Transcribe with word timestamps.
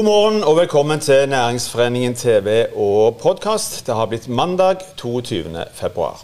God 0.00 0.04
morgen 0.04 0.44
og 0.48 0.56
velkommen 0.56 1.00
til 1.00 1.28
Næringsforeningen 1.28 2.14
TV 2.14 2.66
og 2.72 3.18
podkast. 3.20 3.82
Det 3.86 3.94
har 3.94 4.06
blitt 4.08 4.28
mandag 4.28 4.80
22. 4.96 5.64
februar. 5.76 6.22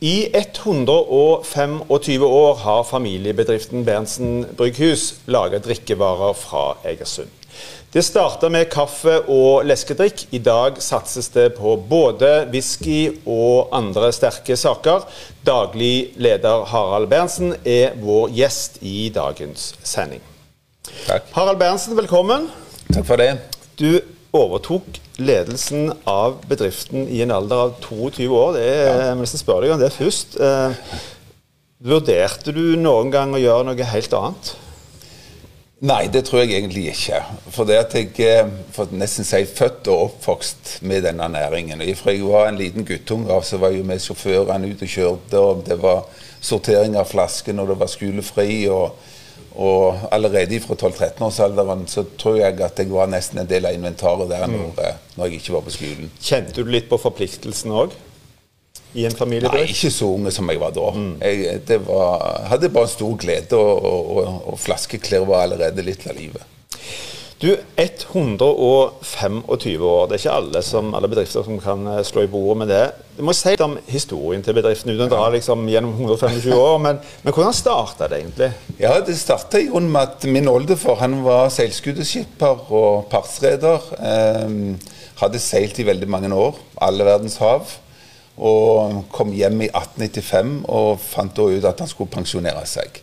I 0.00 0.28
125 0.34 2.26
år 2.26 2.54
har 2.54 2.82
familiebedriften 2.86 3.82
Berntsen 3.84 4.46
Brygghus 4.56 5.14
laget 5.26 5.64
drikkevarer 5.64 6.32
fra 6.32 6.76
Egersund. 6.84 7.26
Det 7.92 8.04
starta 8.04 8.48
med 8.48 8.70
kaffe 8.70 9.16
og 9.26 9.66
leskedrikk. 9.66 10.28
I 10.30 10.38
dag 10.38 10.78
satses 10.78 11.28
det 11.34 11.48
på 11.58 11.74
både 11.90 12.46
whisky 12.52 13.18
og 13.26 13.74
andre 13.74 14.12
sterke 14.12 14.56
saker. 14.56 15.10
Daglig 15.46 16.12
leder 16.14 16.64
Harald 16.70 17.10
Berntsen 17.10 17.56
er 17.64 17.98
vår 17.98 18.30
gjest 18.38 18.78
i 18.80 19.10
dagens 19.10 19.74
sending. 19.82 20.22
Takk. 21.08 21.26
Harald 21.34 21.58
Berntsen, 21.58 21.98
velkommen. 21.98 22.50
Takk 22.88 23.04
for 23.04 23.20
det. 23.20 23.34
Du 23.78 24.00
overtok 24.32 25.00
ledelsen 25.20 25.90
av 26.08 26.38
bedriften 26.48 27.08
i 27.08 27.20
en 27.24 27.34
alder 27.34 27.66
av 27.66 27.74
22 27.84 28.28
år. 28.32 28.54
Det 28.56 28.64
er, 28.64 29.02
Jeg 29.08 29.18
må 29.18 29.26
nesten 29.26 29.42
spørre 29.42 29.66
deg 29.66 29.74
om 29.74 29.82
det 29.82 29.92
først. 29.92 30.38
Eh, 30.40 30.94
vurderte 31.84 32.54
du 32.56 32.78
noen 32.80 33.12
gang 33.12 33.34
å 33.34 33.42
gjøre 33.42 33.68
noe 33.68 33.90
helt 33.92 34.16
annet? 34.16 34.54
Nei, 35.78 36.08
det 36.10 36.24
tror 36.26 36.42
jeg 36.42 36.56
egentlig 36.56 36.88
ikke. 36.90 37.20
For 37.54 37.68
det 37.68 37.76
at 37.78 37.92
jeg 37.94 38.10
eh, 38.24 38.88
nesten 38.98 39.26
si 39.26 39.44
født 39.46 39.90
og 39.92 40.08
oppvokst 40.08 40.78
med 40.88 41.04
denne 41.06 41.28
næringen. 41.30 41.84
Og 41.84 41.92
Fra 42.00 42.16
jeg 42.16 42.24
var 42.26 42.48
en 42.48 42.58
liten 42.58 42.88
guttunge 42.88 43.36
så 43.46 43.60
var 43.62 43.70
jeg 43.70 43.84
jo 43.84 43.90
med 43.92 44.02
sjåførene 44.02 44.72
ute 44.72 44.88
og 44.88 44.96
kjørte, 44.96 45.44
og 45.44 45.62
det 45.68 45.78
var 45.82 46.02
sortering 46.40 46.96
av 46.98 47.06
flasker 47.12 47.54
når 47.54 47.72
det 47.74 47.78
var 47.84 47.92
skolefri. 47.94 48.66
og 48.72 48.96
og 49.58 50.04
allerede 50.14 50.60
fra 50.62 50.76
12-13-årsalderen 50.78 51.86
så 51.90 52.04
tror 52.18 52.36
jeg 52.38 52.60
at 52.62 52.78
jeg 52.78 52.92
var 52.92 53.10
nesten 53.10 53.40
en 53.42 53.48
del 53.50 53.66
av 53.66 53.74
inventaret 53.74 54.30
der 54.30 54.46
når, 54.46 54.76
eh, 54.84 55.00
når 55.16 55.26
jeg 55.26 55.40
ikke 55.40 55.56
var 55.56 55.64
på 55.66 55.74
skolen. 55.74 56.12
Kjente 56.22 56.54
du 56.62 56.70
litt 56.70 56.86
på 56.90 56.98
forpliktelsen 57.02 57.74
òg? 57.74 57.96
I 58.96 59.04
en 59.04 59.16
Nei, 59.28 59.64
ikke 59.68 59.90
så 59.92 60.06
unge 60.14 60.30
som 60.32 60.48
jeg 60.48 60.60
var 60.62 60.72
da. 60.72 60.86
Jeg 61.20 61.58
det 61.68 61.76
var, 61.84 62.22
hadde 62.48 62.70
bare 62.72 62.88
stor 62.88 63.18
glede, 63.20 63.58
og, 63.58 63.82
og, 63.84 64.38
og 64.52 64.56
flaskeklær 64.62 65.26
var 65.28 65.44
allerede 65.44 65.84
litt 65.84 66.06
av 66.08 66.16
livet. 66.16 66.46
Du, 67.38 67.56
125 67.76 69.42
år. 69.46 70.06
Det 70.10 70.16
er 70.16 70.18
ikke 70.18 70.32
alle, 70.34 70.62
som, 70.66 70.88
alle 70.98 71.06
bedrifter 71.06 71.44
som 71.46 71.60
kan 71.62 71.84
eh, 71.86 72.00
slå 72.02 72.24
i 72.26 72.30
bordet 72.32 72.56
med 72.58 72.68
det. 72.72 72.80
Du 73.14 73.22
må 73.22 73.30
si 73.36 73.52
litt 73.52 73.62
om 73.62 73.76
historien 73.86 74.42
til 74.42 74.56
bedriften 74.58 74.90
uten 74.90 75.04
å 75.06 75.12
dra 75.12 75.28
liksom 75.30 75.62
gjennom 75.70 75.92
125 75.94 76.50
år. 76.56 76.80
Men, 76.82 76.98
men 77.22 77.36
hvordan 77.36 77.54
starta 77.54 78.08
det 78.10 78.18
egentlig? 78.24 78.50
Ja, 78.82 78.96
Det 79.06 79.14
starta 79.20 79.60
i 79.62 79.68
grunnen 79.70 79.94
med 79.94 80.02
at 80.10 80.26
min 80.26 80.50
oldefar 80.50 80.98
han 81.04 81.14
var 81.22 81.46
seilskuteskipper 81.54 82.72
og 82.74 83.06
partsreder. 83.12 83.86
Eh, 84.02 84.48
hadde 85.22 85.38
seilt 85.42 85.78
i 85.78 85.86
veldig 85.86 86.10
mange 86.10 86.34
år, 86.34 86.58
alle 86.82 87.06
verdens 87.06 87.38
hav. 87.38 87.70
Og 88.34 89.04
kom 89.14 89.30
hjem 89.34 89.62
i 89.62 89.70
1895 89.70 90.66
og 90.74 90.98
fant 91.06 91.38
da 91.38 91.46
ut 91.46 91.70
at 91.70 91.86
han 91.86 91.90
skulle 91.90 92.10
pensjonere 92.18 92.66
seg. 92.66 92.98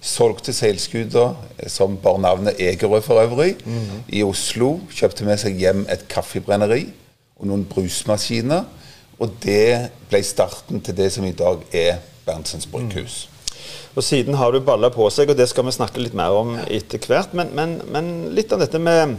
Solgte 0.00 0.54
seilskuta, 0.56 1.34
som 1.68 1.98
bar 2.00 2.16
navnet 2.22 2.60
Egerø 2.60 3.02
for 3.04 3.20
øvrig, 3.20 3.54
i 4.08 4.22
Oslo. 4.24 4.78
Kjøpte 4.96 5.26
med 5.28 5.40
seg 5.42 5.60
hjem 5.60 5.84
et 5.92 6.06
kaffebrenneri 6.08 6.86
og 7.40 7.50
noen 7.50 7.66
brusmaskiner. 7.68 8.64
Og 9.20 9.34
det 9.44 9.90
ble 10.08 10.22
starten 10.24 10.80
til 10.80 10.96
det 10.96 11.10
som 11.12 11.26
i 11.28 11.36
dag 11.36 11.60
er 11.76 12.00
Berntsens 12.24 12.66
brygghus. 12.66 13.26
Og 13.98 14.04
Siden 14.06 14.34
har 14.38 14.52
du 14.52 14.60
balla 14.64 14.88
på 14.88 15.08
seg, 15.12 15.30
og 15.32 15.36
det 15.36 15.48
skal 15.50 15.66
vi 15.66 15.74
snakke 15.74 16.00
litt 16.00 16.16
mer 16.16 16.32
om 16.32 16.54
etter 16.62 17.02
hvert. 17.04 17.34
Men, 17.36 17.50
men, 17.56 17.80
men 17.92 18.10
litt 18.32 18.52
av 18.54 18.62
dette 18.62 18.80
med 18.80 19.18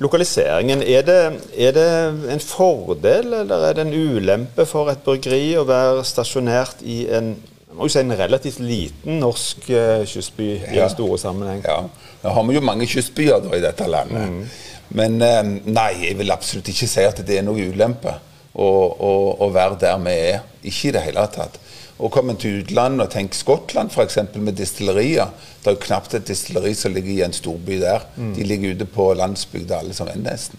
lokaliseringen. 0.00 0.82
Er 0.82 1.02
det, 1.06 1.20
er 1.58 1.74
det 1.76 1.86
en 2.32 2.42
fordel 2.42 3.32
eller 3.42 3.68
er 3.68 3.78
det 3.78 3.86
en 3.86 3.94
ulempe 3.94 4.66
for 4.68 4.90
et 4.90 5.02
bryggeri 5.04 5.56
å 5.58 5.66
være 5.68 6.04
stasjonert 6.06 6.84
i 6.86 7.02
en, 7.10 7.34
jeg 7.70 7.76
må 7.78 7.86
jo 7.86 7.92
si 7.94 8.00
en 8.02 8.12
relativt 8.18 8.58
liten 8.66 9.20
norsk 9.22 9.68
eh, 9.70 10.02
kystby 10.10 10.48
i 10.56 10.74
Ja. 10.74 10.82
den 10.88 10.90
store 10.96 11.18
sammenheng? 11.22 11.62
Ja, 11.64 11.84
Nå 12.24 12.32
har 12.34 12.44
vi 12.48 12.54
jo 12.58 12.60
mange 12.66 12.86
kystbyer 12.90 13.38
da 13.44 13.54
i 13.56 13.62
dette 13.62 13.86
landet. 13.88 14.50
Men 14.90 15.20
eh, 15.22 15.42
nei, 15.70 15.92
jeg 16.02 16.18
vil 16.18 16.32
absolutt 16.34 16.68
ikke 16.72 16.88
si 16.90 17.04
at 17.06 17.22
det 17.26 17.38
er 17.38 17.46
noe 17.46 17.68
ulempe 17.70 18.16
å, 18.58 18.66
å, 18.66 19.12
å 19.46 19.50
være 19.54 19.78
der 19.80 19.98
vi 20.02 20.16
er. 20.32 20.40
Ikke 20.66 20.88
i 20.90 20.94
det 20.98 21.04
hele 21.06 21.22
tatt. 21.32 21.60
Og 22.00 22.10
komme 22.12 22.34
til 22.40 22.62
utlandet 22.64 23.06
og 23.06 23.12
tenk 23.12 23.34
Skottland 23.38 23.92
f.eks. 23.94 24.18
med 24.34 24.56
distillerier. 24.58 25.30
Det 25.62 25.70
er 25.70 25.74
jo 25.76 25.82
knapt 25.86 26.14
et 26.18 26.26
distilleri 26.26 26.74
som 26.74 26.94
ligger 26.96 27.12
i 27.12 27.22
en 27.28 27.32
storby 27.36 27.78
der. 27.82 28.06
De 28.16 28.42
ligger 28.44 28.74
ute 28.74 28.86
på 28.88 29.12
landsbygda 29.14 29.78
alle 29.84 29.94
som 29.94 30.08
er 30.10 30.16
nesten. 30.18 30.58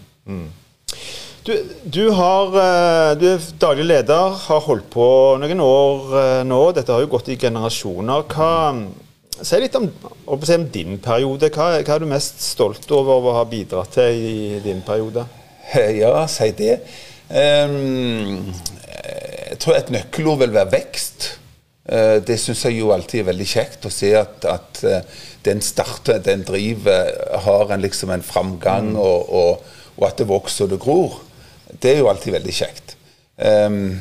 Du, 1.44 1.56
du, 1.84 2.10
har, 2.10 2.48
eh, 2.54 3.12
du 3.18 3.24
er 3.32 3.46
daglig 3.58 3.88
leder, 3.90 4.36
har 4.44 4.60
holdt 4.62 4.92
på 4.94 5.06
noen 5.42 5.62
år 5.66 6.12
eh, 6.20 6.42
nå. 6.46 6.60
Dette 6.78 6.94
har 6.94 7.02
jo 7.02 7.10
gått 7.10 7.32
i 7.34 7.38
generasjoner. 7.42 8.28
Hva, 8.30 8.50
si 9.42 9.62
litt 9.64 9.78
om, 9.80 9.88
om 10.30 10.68
din 10.70 11.00
periode. 11.02 11.50
Hva, 11.50 11.72
hva 11.82 11.96
er 11.96 12.04
du 12.04 12.12
mest 12.12 12.44
stolt 12.46 12.86
over 12.94 13.32
å 13.32 13.34
ha 13.40 13.46
bidratt 13.50 13.98
til 13.98 14.20
i 14.22 14.60
din 14.62 14.84
periode? 14.86 15.26
Ja, 16.02 16.28
si 16.30 16.52
det. 16.54 16.76
Um, 17.32 18.52
jeg 18.92 19.58
tror 19.64 19.78
et 19.80 19.90
nøkkelord 19.96 20.44
vil 20.44 20.54
være 20.54 20.76
vekst. 20.76 21.30
Eh, 21.90 22.20
det 22.22 22.38
syns 22.44 22.68
jeg 22.68 22.84
jo 22.84 22.94
alltid 22.94 23.24
er 23.24 23.30
veldig 23.32 23.50
kjekt 23.50 23.90
å 23.90 23.94
se 23.94 24.14
at, 24.20 24.46
at 24.46 24.84
den 25.48 25.66
starter, 25.66 26.22
den 26.22 26.46
driver, 26.46 27.10
har 27.48 27.74
en 27.74 27.82
liksom 27.82 28.14
en 28.14 28.26
framgang, 28.26 28.94
og, 28.94 29.34
og, 29.34 29.76
og 29.98 30.10
at 30.12 30.22
det 30.22 30.30
vokser 30.30 30.70
og 30.70 30.76
det 30.76 30.82
gror. 30.86 31.20
Det 31.80 31.94
er 31.94 32.02
jo 32.02 32.10
alltid 32.12 32.36
veldig 32.36 32.54
kjekt. 32.56 32.96
Um, 33.38 34.00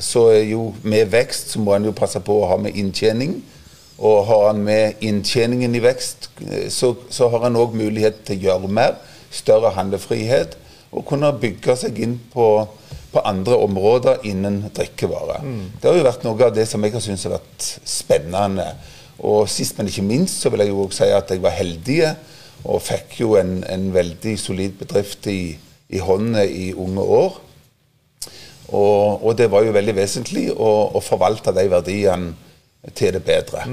så 0.00 0.30
jo 0.40 0.72
med 0.82 1.10
vekst 1.12 1.52
så 1.52 1.60
må 1.60 1.74
en 1.76 1.86
jo 1.86 1.96
passe 1.96 2.20
på 2.24 2.40
å 2.40 2.48
ha 2.50 2.58
med 2.60 2.76
inntjening. 2.78 3.38
Og 4.02 4.24
har 4.26 4.46
han 4.48 4.62
med 4.64 5.02
inntjeningen 5.04 5.76
i 5.78 5.82
vekst, 5.84 6.30
eh, 6.48 6.68
så, 6.72 6.94
så 7.12 7.28
har 7.30 7.44
han 7.44 7.58
òg 7.60 7.76
mulighet 7.78 8.24
til 8.26 8.40
å 8.40 8.46
gjøre 8.48 8.70
mer. 8.72 8.96
Større 9.30 9.70
handlefrihet. 9.76 10.56
Og 10.92 11.06
kunne 11.08 11.30
bygge 11.40 11.76
seg 11.78 12.00
inn 12.02 12.16
på, 12.32 12.46
på 13.12 13.22
andre 13.28 13.56
områder 13.62 14.26
innen 14.28 14.58
drikkevare. 14.74 15.38
Det 15.80 15.88
har 15.88 15.96
jo 15.96 16.08
vært 16.08 16.26
noe 16.26 16.48
av 16.48 16.56
det 16.56 16.66
som 16.68 16.82
jeg 16.84 16.96
har 16.96 17.04
syntes 17.04 17.28
har 17.28 17.36
vært 17.38 17.68
spennende. 17.88 18.66
Og 19.22 19.46
sist, 19.48 19.78
men 19.78 19.88
ikke 19.88 20.04
minst, 20.04 20.40
så 20.42 20.50
vil 20.50 20.64
jeg 20.64 20.72
jo 20.72 20.82
også 20.84 21.04
si 21.04 21.14
at 21.14 21.30
jeg 21.30 21.44
var 21.44 21.54
heldig 21.56 22.00
og 22.62 22.82
fikk 22.82 23.20
jo 23.22 23.36
en, 23.38 23.60
en 23.66 23.88
veldig 23.94 24.34
solid 24.38 24.74
bedrift 24.78 25.26
i, 25.30 25.54
i 25.92 26.00
hånda 26.02 26.44
i 26.44 26.72
unge 26.74 27.04
år. 27.04 27.40
Og, 28.72 29.24
og 29.26 29.36
det 29.38 29.50
var 29.52 29.66
jo 29.66 29.74
veldig 29.74 29.94
vesentlig 29.96 30.46
å, 30.52 30.70
å 30.96 31.00
forvalte 31.04 31.52
de 31.52 31.66
verdiene 31.70 32.32
til 32.96 33.12
det 33.14 33.22
bedre. 33.26 33.66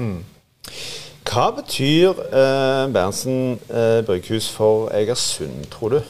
Hva 1.30 1.50
betyr 1.56 2.18
eh, 2.26 2.84
Berntsen 2.92 3.56
eh, 3.70 4.00
brygghus 4.06 4.48
for 4.52 4.90
Egersund, 4.96 5.64
tror 5.72 5.96
du? 5.96 6.00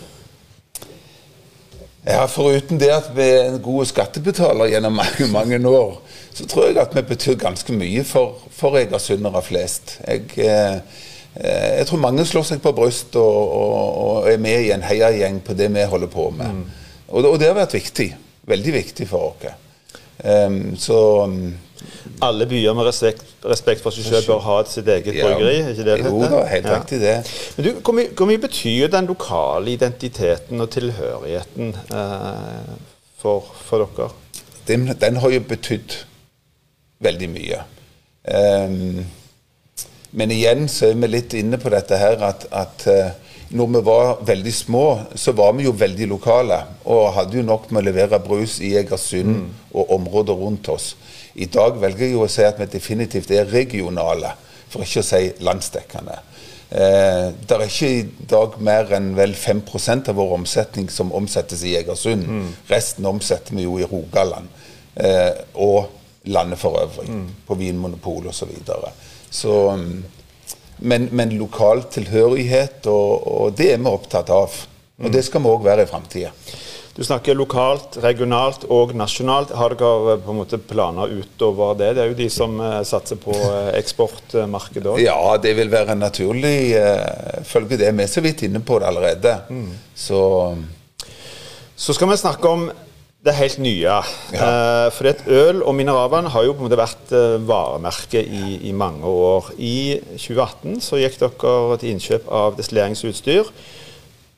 Ja, 2.06 2.24
Foruten 2.32 2.80
det 2.80 2.88
at 2.94 3.10
vi 3.12 3.26
er 3.28 3.50
en 3.50 3.60
god 3.62 3.84
skattebetaler 3.90 4.70
gjennom 4.72 4.96
mange 4.96 5.26
mange 5.32 5.60
år, 5.68 5.98
så 6.32 6.46
tror 6.48 6.70
jeg 6.70 6.78
at 6.80 6.94
vi 6.96 7.02
betyr 7.10 7.36
ganske 7.36 7.76
mye 7.76 8.04
for, 8.08 8.40
for 8.56 8.78
egersundere 8.80 9.42
flest. 9.44 9.98
Jeg, 10.06 10.24
eh, 10.40 10.80
jeg 11.36 11.86
tror 11.86 11.98
mange 12.02 12.24
slår 12.26 12.42
seg 12.48 12.60
på 12.64 12.72
bryst 12.74 13.14
og, 13.16 13.54
og, 13.54 13.98
og 14.04 14.30
er 14.32 14.38
med 14.42 14.64
i 14.66 14.72
en 14.74 14.82
heiagjeng 14.82 15.40
på 15.46 15.54
det 15.54 15.68
vi 15.74 15.84
holder 15.86 16.10
på 16.10 16.30
med. 16.34 16.64
Og, 17.08 17.22
det- 17.22 17.30
og 17.30 17.38
det 17.38 17.46
har 17.48 17.54
vært 17.58 17.74
viktig. 17.78 18.08
Veldig 18.50 18.72
viktig 18.74 19.06
for 19.08 19.30
oss. 19.30 19.52
Um, 20.24 20.74
så 20.76 20.96
um, 21.24 21.54
Alle 22.20 22.44
byer 22.50 22.74
med 22.76 22.84
respekt, 22.84 23.22
respekt 23.48 23.80
for 23.80 23.94
seg 23.94 24.04
selv 24.04 24.26
bør 24.28 24.40
ha 24.44 24.56
sitt 24.68 24.88
eget 24.92 25.14
ja, 25.16 25.24
bryggeri? 25.30 25.54
er 25.62 25.70
ikke 25.72 25.86
det 25.86 25.94
Jo 26.04 26.18
da, 26.28 26.42
helt 26.50 26.66
Ja. 26.66 26.74
riktig 26.76 26.98
det. 27.00 27.14
Men 27.56 27.64
du, 27.64 27.70
hvor, 27.80 27.94
mye, 27.96 28.10
hvor 28.18 28.28
mye 28.28 28.42
betyr 28.42 28.90
den 28.92 29.06
lokale 29.08 29.72
identiteten 29.72 30.60
og 30.60 30.68
tilhørigheten 30.74 31.72
eh, 31.94 32.74
for, 33.22 33.46
for 33.64 33.86
dere? 33.86 34.10
den, 34.68 34.90
den 35.00 35.16
har 35.22 35.30
jo 35.32 35.40
betydd 35.48 35.96
veldig 37.00 37.30
mye. 37.32 37.62
Ehm, 38.28 39.06
men 40.10 40.32
igjen 40.34 40.68
så 40.68 40.90
er 40.90 40.96
vi 40.98 41.10
litt 41.10 41.34
inne 41.38 41.58
på 41.60 41.70
dette 41.72 41.98
her 42.00 42.22
at, 42.26 42.46
at 42.50 42.86
eh, 42.90 43.12
når 43.50 43.66
vi 43.74 43.82
var 43.86 44.10
veldig 44.26 44.52
små, 44.54 44.84
så 45.14 45.34
var 45.34 45.52
vi 45.58 45.66
jo 45.66 45.74
veldig 45.74 46.06
lokale. 46.10 46.58
Og 46.90 47.12
hadde 47.16 47.40
jo 47.40 47.46
nok 47.46 47.70
med 47.70 47.82
å 47.82 47.88
levere 47.88 48.20
brus 48.22 48.60
i 48.62 48.76
Egersund 48.78 49.50
og 49.74 49.90
områder 49.96 50.38
rundt 50.38 50.70
oss. 50.70 50.92
I 51.34 51.46
dag 51.50 51.78
velger 51.82 52.06
jeg 52.06 52.14
jo 52.14 52.24
å 52.26 52.30
si 52.30 52.46
at 52.46 52.58
vi 52.60 52.68
definitivt 52.70 53.30
er 53.34 53.50
regionale, 53.50 54.34
for 54.70 54.86
ikke 54.86 55.02
å 55.02 55.08
si 55.10 55.22
landsdekkende. 55.46 56.18
Eh, 56.70 57.26
det 57.34 57.56
er 57.56 57.64
ikke 57.66 57.90
i 57.90 58.02
dag 58.30 58.58
mer 58.62 58.92
enn 58.94 59.12
vel 59.18 59.34
5% 59.34 60.12
av 60.12 60.18
vår 60.18 60.36
omsetning 60.38 60.90
som 60.90 61.10
omsettes 61.14 61.64
i 61.66 61.74
Egersund. 61.80 62.26
Resten 62.70 63.06
omsetter 63.10 63.58
vi 63.58 63.66
jo 63.66 63.78
i 63.82 63.88
Rogaland 63.90 64.46
eh, 64.94 65.42
og 65.58 65.90
landet 66.30 66.60
for 66.60 66.78
øvrig, 66.82 67.08
på 67.46 67.56
Vinmonopol 67.58 68.28
osv. 68.30 68.52
Så, 69.30 69.54
mm, 69.78 70.02
men, 70.90 71.08
men 71.12 71.36
lokal 71.38 71.84
tilhørighet, 71.92 72.86
og, 72.90 73.26
og 73.26 73.54
det 73.58 73.74
er 73.74 73.80
vi 73.80 73.92
opptatt 73.92 74.32
av. 74.34 74.58
Og 75.00 75.12
det 75.14 75.22
skal 75.24 75.40
vi 75.44 75.48
òg 75.48 75.62
være 75.64 75.86
i 75.86 75.88
framtida. 75.88 76.34
Du 76.96 77.04
snakker 77.06 77.36
lokalt, 77.38 77.94
regionalt 78.02 78.66
og 78.68 78.90
nasjonalt. 78.98 79.54
Har 79.56 79.72
dere 79.78 80.18
på 80.20 80.34
en 80.34 80.40
måte 80.42 80.58
planer 80.58 81.12
utover 81.14 81.78
det? 81.78 81.92
Det 81.96 82.02
er 82.02 82.10
jo 82.10 82.18
de 82.18 82.26
som 82.32 82.58
satser 82.84 83.16
på 83.22 83.36
eksportmarkedet 83.78 84.90
òg. 84.90 85.00
Ja, 85.00 85.16
det 85.40 85.54
vil 85.56 85.70
være 85.72 85.96
naturlig. 85.96 86.74
Følge 87.48 87.78
det. 87.80 87.94
Vi 87.94 88.04
er 88.04 88.10
så 88.10 88.24
vidt 88.26 88.44
inne 88.48 88.60
på 88.60 88.82
det 88.82 88.90
allerede. 88.90 89.38
Mm. 89.48 89.70
Så 89.94 90.20
Så 91.80 91.94
skal 91.96 92.10
vi 92.10 92.16
snakke 92.20 92.48
om 92.48 92.66
det 93.24 93.34
helt 93.36 93.58
nye. 93.60 93.82
Ja. 93.84 94.04
Uh, 94.32 94.86
fordi 94.96 95.10
at 95.12 95.26
Øl 95.28 95.60
og 95.62 95.74
mineralvann 95.76 96.30
har 96.32 96.46
jo 96.46 96.54
på 96.54 96.64
en 96.64 96.68
måte 96.70 96.80
vært 96.80 97.12
uh, 97.12 97.36
varemerke 97.44 98.22
i, 98.24 98.56
i, 98.70 98.72
mange 98.72 99.04
år. 99.04 99.52
I 99.58 100.00
2018 100.16 100.80
så 100.84 101.00
gikk 101.02 101.20
dere 101.20 101.76
til 101.82 101.92
innkjøp 101.92 102.30
av 102.32 102.56
destilleringsutstyr. 102.56 103.52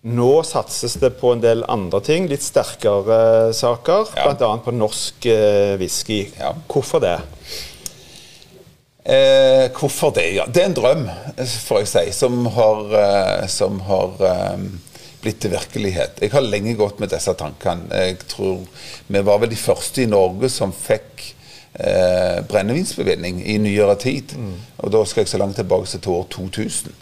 Nå 0.03 0.31
satses 0.43 0.97
det 0.99 1.13
på 1.21 1.31
en 1.31 1.43
del 1.43 1.63
andre 1.71 2.01
ting, 2.03 2.25
litt 2.27 2.43
sterkere 2.43 3.19
eh, 3.23 3.53
saker. 3.55 4.09
Ja. 4.19 4.33
Bl.a. 4.35 4.57
på 4.65 4.75
norsk 4.75 5.29
uh, 5.31 5.77
whisky. 5.79 6.25
Ja. 6.41 6.51
Hvorfor 6.67 6.99
det? 7.05 7.21
Eh, 9.07 9.71
hvorfor 9.79 10.11
det? 10.11 10.35
Ja, 10.35 10.45
Det 10.47 10.63
er 10.63 10.67
en 10.67 10.75
drøm, 10.75 11.09
får 11.67 11.79
jeg 11.79 11.89
si, 11.89 12.05
som 12.19 12.47
har, 12.47 12.83
eh, 12.99 13.47
som 13.47 13.81
har 13.81 14.11
blitt 15.23 15.41
til 15.43 15.53
virkelighet. 15.55 16.19
Jeg 16.23 16.33
har 16.35 16.45
lenge 16.45 16.75
gått 16.79 17.01
med 17.03 17.13
disse 17.13 17.33
tankene. 17.39 17.89
Jeg 17.91 18.19
tror 18.31 18.65
Vi 19.07 19.23
var 19.23 19.39
vel 19.43 19.51
de 19.51 19.59
første 19.59 20.03
i 20.03 20.11
Norge 20.11 20.51
som 20.51 20.73
fikk 20.75 21.35
eh, 21.75 22.43
brennevinsbevilgning 22.49 23.43
i 23.47 23.59
nyere 23.63 23.97
tid. 23.97 24.35
Mm. 24.37 24.55
Og 24.83 24.93
da 24.93 25.05
skal 25.05 25.23
jeg 25.23 25.33
så 25.33 25.43
langt 25.43 25.57
tilbake 25.61 25.87
til 25.99 26.17
år 26.17 26.27
2000. 26.31 26.93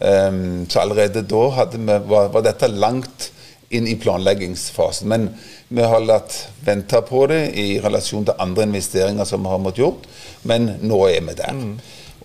Um, 0.00 0.08
ehm, 0.08 0.66
så 0.70 0.80
allerede 0.80 1.22
da 1.28 1.66
vi, 1.74 1.84
var, 2.08 2.30
var, 2.32 2.42
dette 2.42 2.68
langt 2.68 3.30
inn 3.70 3.86
i 3.86 3.96
planleggingsfasen. 4.00 5.08
Men 5.08 5.28
vi 5.68 5.82
har 5.82 6.02
latt 6.02 6.48
vente 6.66 7.00
på 7.06 7.26
det 7.30 7.42
i 7.60 7.78
relasjon 7.80 8.26
til 8.26 8.40
andre 8.42 8.66
investeringer 8.66 9.28
som 9.28 9.44
vi 9.44 9.52
har 9.52 9.62
måttet 9.62 9.84
gjort. 9.84 10.08
Men 10.42 10.74
nå 10.82 11.04
er 11.08 11.20
vi 11.28 11.36
der. 11.38 11.54
Mm. 11.54 11.74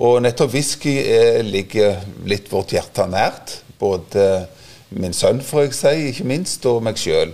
Og 0.04 0.18
nettopp 0.24 0.52
whisky 0.52 0.98
er, 1.04 1.44
ligger 1.44 2.02
litt 2.28 2.50
vårt 2.52 2.74
hjerte 2.76 3.06
nært. 3.08 3.60
Både 3.80 4.48
min 4.90 5.16
sønn, 5.16 5.42
får 5.44 5.68
jeg 5.68 5.78
si, 5.78 5.96
ikke 6.12 6.28
minst, 6.30 6.66
og 6.70 6.84
meg 6.86 7.00
sjøl. 7.02 7.34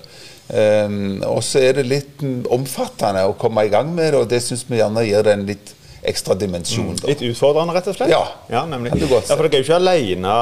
Um, 0.51 0.57
ehm, 0.59 1.21
og 1.27 1.43
så 1.47 1.61
er 1.63 1.77
det 1.79 1.87
litt 1.87 2.23
omfattende 2.51 3.23
å 3.27 3.37
komme 3.39 3.65
i 3.67 3.71
gang 3.71 3.93
med 3.95 4.11
det, 4.11 4.19
og 4.19 4.31
det 4.31 4.41
syns 4.43 4.65
vi 4.67 4.81
gjerne 4.81 5.05
gir 5.07 5.23
det 5.27 5.37
en 5.37 5.47
litt 5.47 5.75
ekstra 6.01 6.35
dimensjon. 6.35 6.95
Mm. 6.95 7.03
Litt 7.05 7.21
utfordrende, 7.29 7.75
rett 7.75 7.89
og 7.91 7.97
slett? 7.97 8.11
Ja. 8.11 8.23
ja 8.51 8.63
nemlig. 8.69 8.93
Ja, 8.97 9.21
for 9.29 9.45
dere 9.45 9.59
er 9.59 9.61
jo 9.61 9.67
ikke 9.67 9.77
alene 9.77 10.33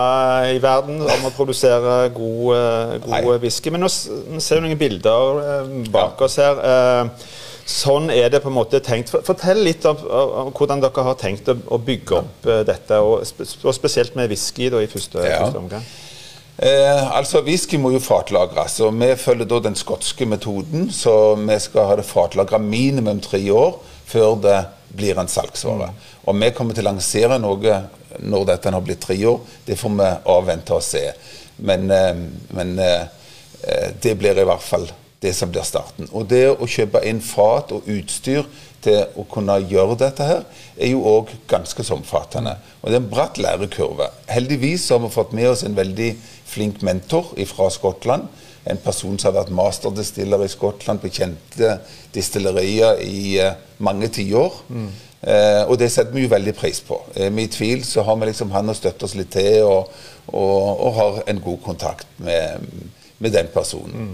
i 0.54 0.62
verden 0.64 1.04
om 1.04 1.28
å 1.28 1.34
produsere 1.36 2.00
god, 2.16 2.48
eh, 2.56 2.96
god 3.04 3.44
whisky. 3.44 3.74
Men 3.74 3.84
nå 3.84 3.92
ser 3.92 4.60
vi 4.60 4.68
noen 4.68 4.80
bilder 4.80 5.44
eh, 5.44 5.72
bak 5.92 6.16
ja. 6.16 6.30
oss 6.30 6.40
her. 6.40 6.64
Eh, 6.72 7.30
sånn 7.70 8.10
er 8.14 8.32
det 8.34 8.42
på 8.44 8.50
en 8.50 8.56
måte 8.56 8.80
tenkt. 8.84 9.12
Fortell 9.12 9.62
litt 9.68 9.86
om, 9.90 10.00
om 10.00 10.54
hvordan 10.56 10.82
dere 10.86 11.08
har 11.10 11.20
tenkt 11.20 11.52
å, 11.52 11.78
bygge 11.78 12.22
opp 12.22 12.48
dette, 12.66 13.02
og, 13.04 13.28
spesielt 13.28 14.16
med 14.18 14.32
whisky 14.32 14.72
da, 14.74 14.82
i 14.82 14.90
første, 14.90 15.20
første 15.22 15.60
omgang. 15.60 15.84
Eh, 16.62 17.18
altså, 17.18 17.40
Whisky 17.42 17.78
må 17.80 17.94
jo 17.94 18.02
fatlagres. 18.04 18.80
og 18.84 18.98
Vi 19.00 19.16
følger 19.16 19.48
da 19.48 19.60
den 19.64 19.76
skotske 19.76 20.26
metoden. 20.26 20.92
Så 20.92 21.36
vi 21.36 21.60
skal 21.60 21.88
ha 21.88 21.96
det 21.96 22.06
fatlagra 22.06 22.60
minimum 22.60 23.22
tre 23.24 23.40
år 23.52 23.80
før 24.06 24.36
det 24.42 24.60
blir 24.96 25.20
en 25.20 25.28
salgsvare. 25.28 25.92
Mm. 25.94 26.08
Og 26.26 26.40
vi 26.42 26.52
kommer 26.52 26.76
til 26.76 26.84
å 26.84 26.92
lansere 26.92 27.40
noe 27.40 27.76
når 28.20 28.46
dette 28.50 28.74
har 28.74 28.84
blitt 28.84 29.06
tre 29.06 29.16
år. 29.26 29.40
Det 29.66 29.78
får 29.80 29.96
vi 30.02 30.10
avvente 30.36 30.76
og 30.76 30.84
se. 30.84 31.06
Men, 31.58 31.92
eh, 31.92 32.16
men 32.50 32.80
eh, 32.80 33.06
eh, 33.64 33.92
det 34.02 34.18
blir 34.20 34.38
i 34.40 34.48
hvert 34.48 34.64
fall 34.64 34.90
det 35.20 35.34
som 35.36 35.52
blir 35.52 35.64
starten. 35.68 36.08
Og 36.12 36.28
det 36.32 36.46
å 36.52 36.68
kjøpe 36.68 37.04
inn 37.08 37.20
fat 37.24 37.72
og 37.76 37.88
utstyr 37.92 38.46
til 38.84 39.20
å 39.20 39.26
kunne 39.28 39.58
gjøre 39.68 39.98
dette 40.00 40.24
her, 40.24 40.46
er 40.80 40.94
jo 40.94 41.04
òg 41.04 41.34
ganske 41.52 41.84
så 41.84 41.98
omfattende. 41.98 42.56
Og 42.80 42.88
det 42.88 42.96
er 42.96 43.02
en 43.02 43.10
bratt 43.12 43.40
lærekurve. 43.42 44.08
Heldigvis 44.32 44.88
har 44.94 45.02
vi 45.04 45.12
fått 45.12 45.36
med 45.36 45.50
oss 45.52 45.66
en 45.68 45.76
veldig 45.76 46.14
flink 46.50 46.84
mentor 46.86 47.34
fra 47.50 47.70
Skottland. 47.74 48.28
En 48.70 48.82
person 48.84 49.18
som 49.18 49.32
har 49.32 49.44
vært 49.44 49.54
masterdestiller 49.56 50.44
i 50.44 50.52
Skottland 50.52 51.02
på 51.02 51.12
kjente 51.14 51.78
distillerier 52.14 53.00
i 53.06 53.38
uh, 53.40 53.54
mange 53.86 54.10
tiår. 54.14 54.60
Mm. 54.70 54.90
Eh, 55.22 55.64
og 55.68 55.76
det 55.80 55.90
setter 55.92 56.16
vi 56.16 56.24
jo 56.24 56.32
veldig 56.32 56.54
pris 56.56 56.80
på. 56.86 56.96
Er 57.16 57.32
vi 57.36 57.44
i 57.44 57.52
tvil, 57.52 57.84
så 57.86 58.06
har 58.08 58.16
vi 58.20 58.30
liksom 58.30 58.54
han 58.56 58.72
å 58.72 58.76
støtte 58.78 59.04
oss 59.08 59.18
litt 59.20 59.34
til, 59.36 59.66
og, 59.68 59.90
og, 60.32 60.68
og 60.86 60.94
har 60.96 61.18
en 61.28 61.42
god 61.44 61.60
kontakt 61.66 62.08
med, 62.24 62.70
med 63.20 63.36
den 63.36 63.50
personen. 63.54 64.14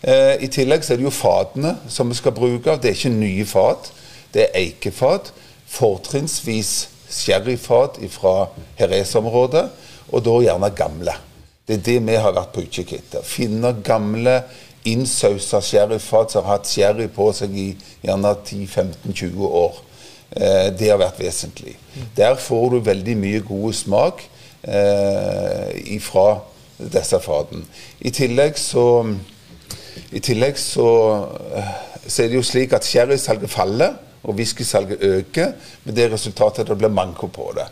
Eh, 0.00 0.34
I 0.46 0.48
tillegg 0.52 0.86
så 0.86 0.94
er 0.94 1.00
det 1.00 1.08
jo 1.08 1.12
fatene 1.12 1.74
som 1.92 2.08
vi 2.08 2.16
skal 2.16 2.36
bruke. 2.36 2.78
Det 2.80 2.92
er 2.92 2.96
ikke 2.96 3.12
nye 3.12 3.44
fat, 3.48 3.92
det 4.32 4.46
er 4.46 4.60
eikefat. 4.62 5.32
Fortrinnsvis 5.68 6.88
sherryfat 7.12 8.00
fra 8.12 8.48
Jerez-området, 8.80 9.66
og 10.08 10.24
da 10.24 10.38
gjerne 10.46 10.72
gamle. 10.76 11.12
Det 11.68 11.76
er 11.76 11.84
det 11.84 11.98
vi 12.08 12.16
har 12.16 12.32
vært 12.32 12.54
på 12.54 12.64
utkikk 12.64 12.94
etter. 12.96 13.24
Finne 13.28 13.74
gamle, 13.84 14.40
innsausa 14.88 15.60
sherryfat 15.60 16.32
som 16.32 16.46
har 16.46 16.56
hatt 16.56 16.70
sherry 16.70 17.10
på 17.12 17.28
seg 17.36 17.52
i 17.52 17.68
gjerne 18.06 18.32
10-15-20 18.40 19.42
år. 19.44 19.82
Eh, 20.32 20.68
det 20.72 20.88
har 20.88 21.00
vært 21.02 21.20
vesentlig. 21.20 21.76
Der 22.16 22.38
får 22.40 22.70
du 22.72 22.78
veldig 22.88 23.16
mye 23.20 23.42
god 23.44 23.76
smak 23.76 24.24
eh, 24.64 25.76
ifra 25.98 26.38
disse 26.78 27.20
fatene. 27.20 27.68
I 28.00 28.14
tillegg 28.16 28.56
så 28.60 28.86
i 30.14 30.20
tillegg 30.24 30.56
så, 30.56 30.88
eh, 31.52 31.72
så, 32.06 32.22
er 32.22 32.30
det 32.30 32.38
jo 32.38 32.46
slik 32.46 32.72
at 32.72 32.86
sherrysalget 32.86 33.52
faller, 33.52 33.96
og 34.22 34.34
whiskysalget 34.34 35.02
øker, 35.02 35.52
med 35.84 35.94
det 35.94 36.08
resultatet 36.12 36.64
at 36.64 36.72
det 36.72 36.78
blir 36.80 36.92
manko 36.92 37.28
på 37.32 37.52
det. 37.56 37.68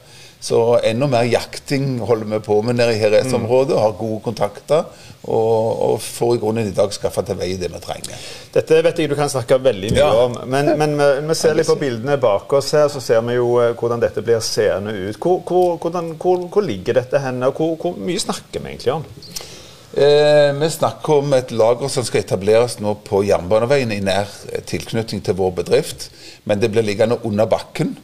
Så 0.46 0.78
enda 0.78 1.08
mer 1.10 1.24
jakting 1.26 1.96
holder 2.06 2.28
vi 2.36 2.38
på 2.46 2.60
med 2.62 2.76
nede 2.78 2.92
i 2.94 2.98
Heres-området. 3.00 3.80
Har 3.82 3.96
gode 3.98 4.20
kontakter. 4.22 4.84
Og, 5.26 5.80
og, 5.82 5.96
får 6.02 6.36
i 6.36 6.38
grunnen 6.38 6.68
i 6.70 6.74
dag 6.74 6.92
skaffa 6.94 7.24
til 7.26 7.34
vei 7.40 7.48
det 7.58 7.66
vi 7.72 7.80
trenger. 7.82 8.20
Dette 8.54 8.78
vet 8.86 9.00
jeg 9.02 9.10
du 9.10 9.16
kan 9.18 9.32
snakke 9.32 9.58
veldig 9.58 9.90
mye 9.90 10.04
ja. 10.04 10.12
om. 10.22 10.36
Men, 10.46 10.70
men 10.78 10.94
vi, 11.00 11.08
vi, 11.26 11.34
ser 11.34 11.58
litt 11.58 11.66
på 11.66 11.74
bildene 11.80 12.14
bak 12.22 12.54
oss 12.60 12.70
her, 12.78 12.86
så 12.92 13.02
ser 13.02 13.26
vi 13.26 13.40
jo 13.40 13.56
eh, 13.58 13.72
hvordan 13.74 14.06
dette 14.06 14.22
blir 14.22 14.38
seende 14.44 14.94
ut. 14.94 15.18
Hvor, 15.18 15.42
hvor, 15.48 15.74
hvordan, 15.82 16.14
hvor, 16.22 16.46
hvor 16.46 16.68
ligger 16.68 17.00
dette 17.00 17.24
hen, 17.26 17.42
og 17.42 17.58
hvor, 17.58 17.98
mye 17.98 18.22
snakker 18.22 18.62
vi 18.62 18.76
egentlig 18.76 18.94
om? 19.00 19.06
Eh, 19.98 20.54
vi 20.62 20.72
snakker 20.78 21.24
om 21.24 21.34
et 21.34 21.50
lager 21.58 21.90
som 21.90 22.06
skal 22.06 22.22
etableres 22.22 22.78
nå 22.78 22.94
på 23.02 23.26
Jernbaneveien 23.26 23.98
i 23.98 24.02
nær 24.04 24.30
tilknytning 24.70 25.26
til 25.26 25.42
vår 25.42 25.58
bedrift. 25.64 26.12
Men 26.46 26.62
det 26.62 26.70
blir 26.70 26.86
liggende 26.86 27.18
under 27.26 27.50
bakken. 27.50 27.96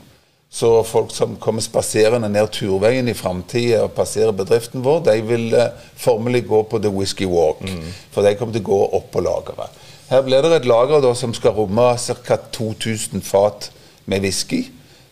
Så 0.53 0.69
folk 0.85 1.11
som 1.11 1.39
kommer 1.41 1.65
spaserende 1.65 2.29
ned 2.29 2.51
turveien 2.53 3.07
i 3.09 3.15
framtida 3.17 3.87
og 3.87 3.95
passerer 3.97 4.35
bedriften 4.37 4.83
vår, 4.85 4.99
de 5.07 5.15
vil 5.25 5.47
uh, 5.57 5.71
formelig 5.97 6.43
gå 6.51 6.59
på 6.69 6.81
The 6.83 6.91
Whisky 6.93 7.25
Walk. 7.25 7.63
Mm. 7.65 7.87
For 8.13 8.27
de 8.27 8.35
kommer 8.37 8.53
til 8.59 8.67
å 8.67 8.69
gå 8.69 8.81
opp 8.99 9.07
på 9.15 9.23
lageret. 9.25 9.79
Her 10.11 10.21
blir 10.27 10.45
det 10.45 10.59
et 10.59 10.69
lager 10.69 11.01
da, 11.01 11.15
som 11.17 11.33
skal 11.33 11.55
romme 11.57 11.87
ca. 11.97 12.37
2000 12.53 13.25
fat 13.25 13.71
med 14.05 14.27
whisky. 14.27 14.67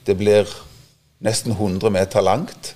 Det 0.05 0.19
blir 0.21 0.45
nesten 1.25 1.57
100 1.57 1.89
meter 1.95 2.21
langt. 2.27 2.75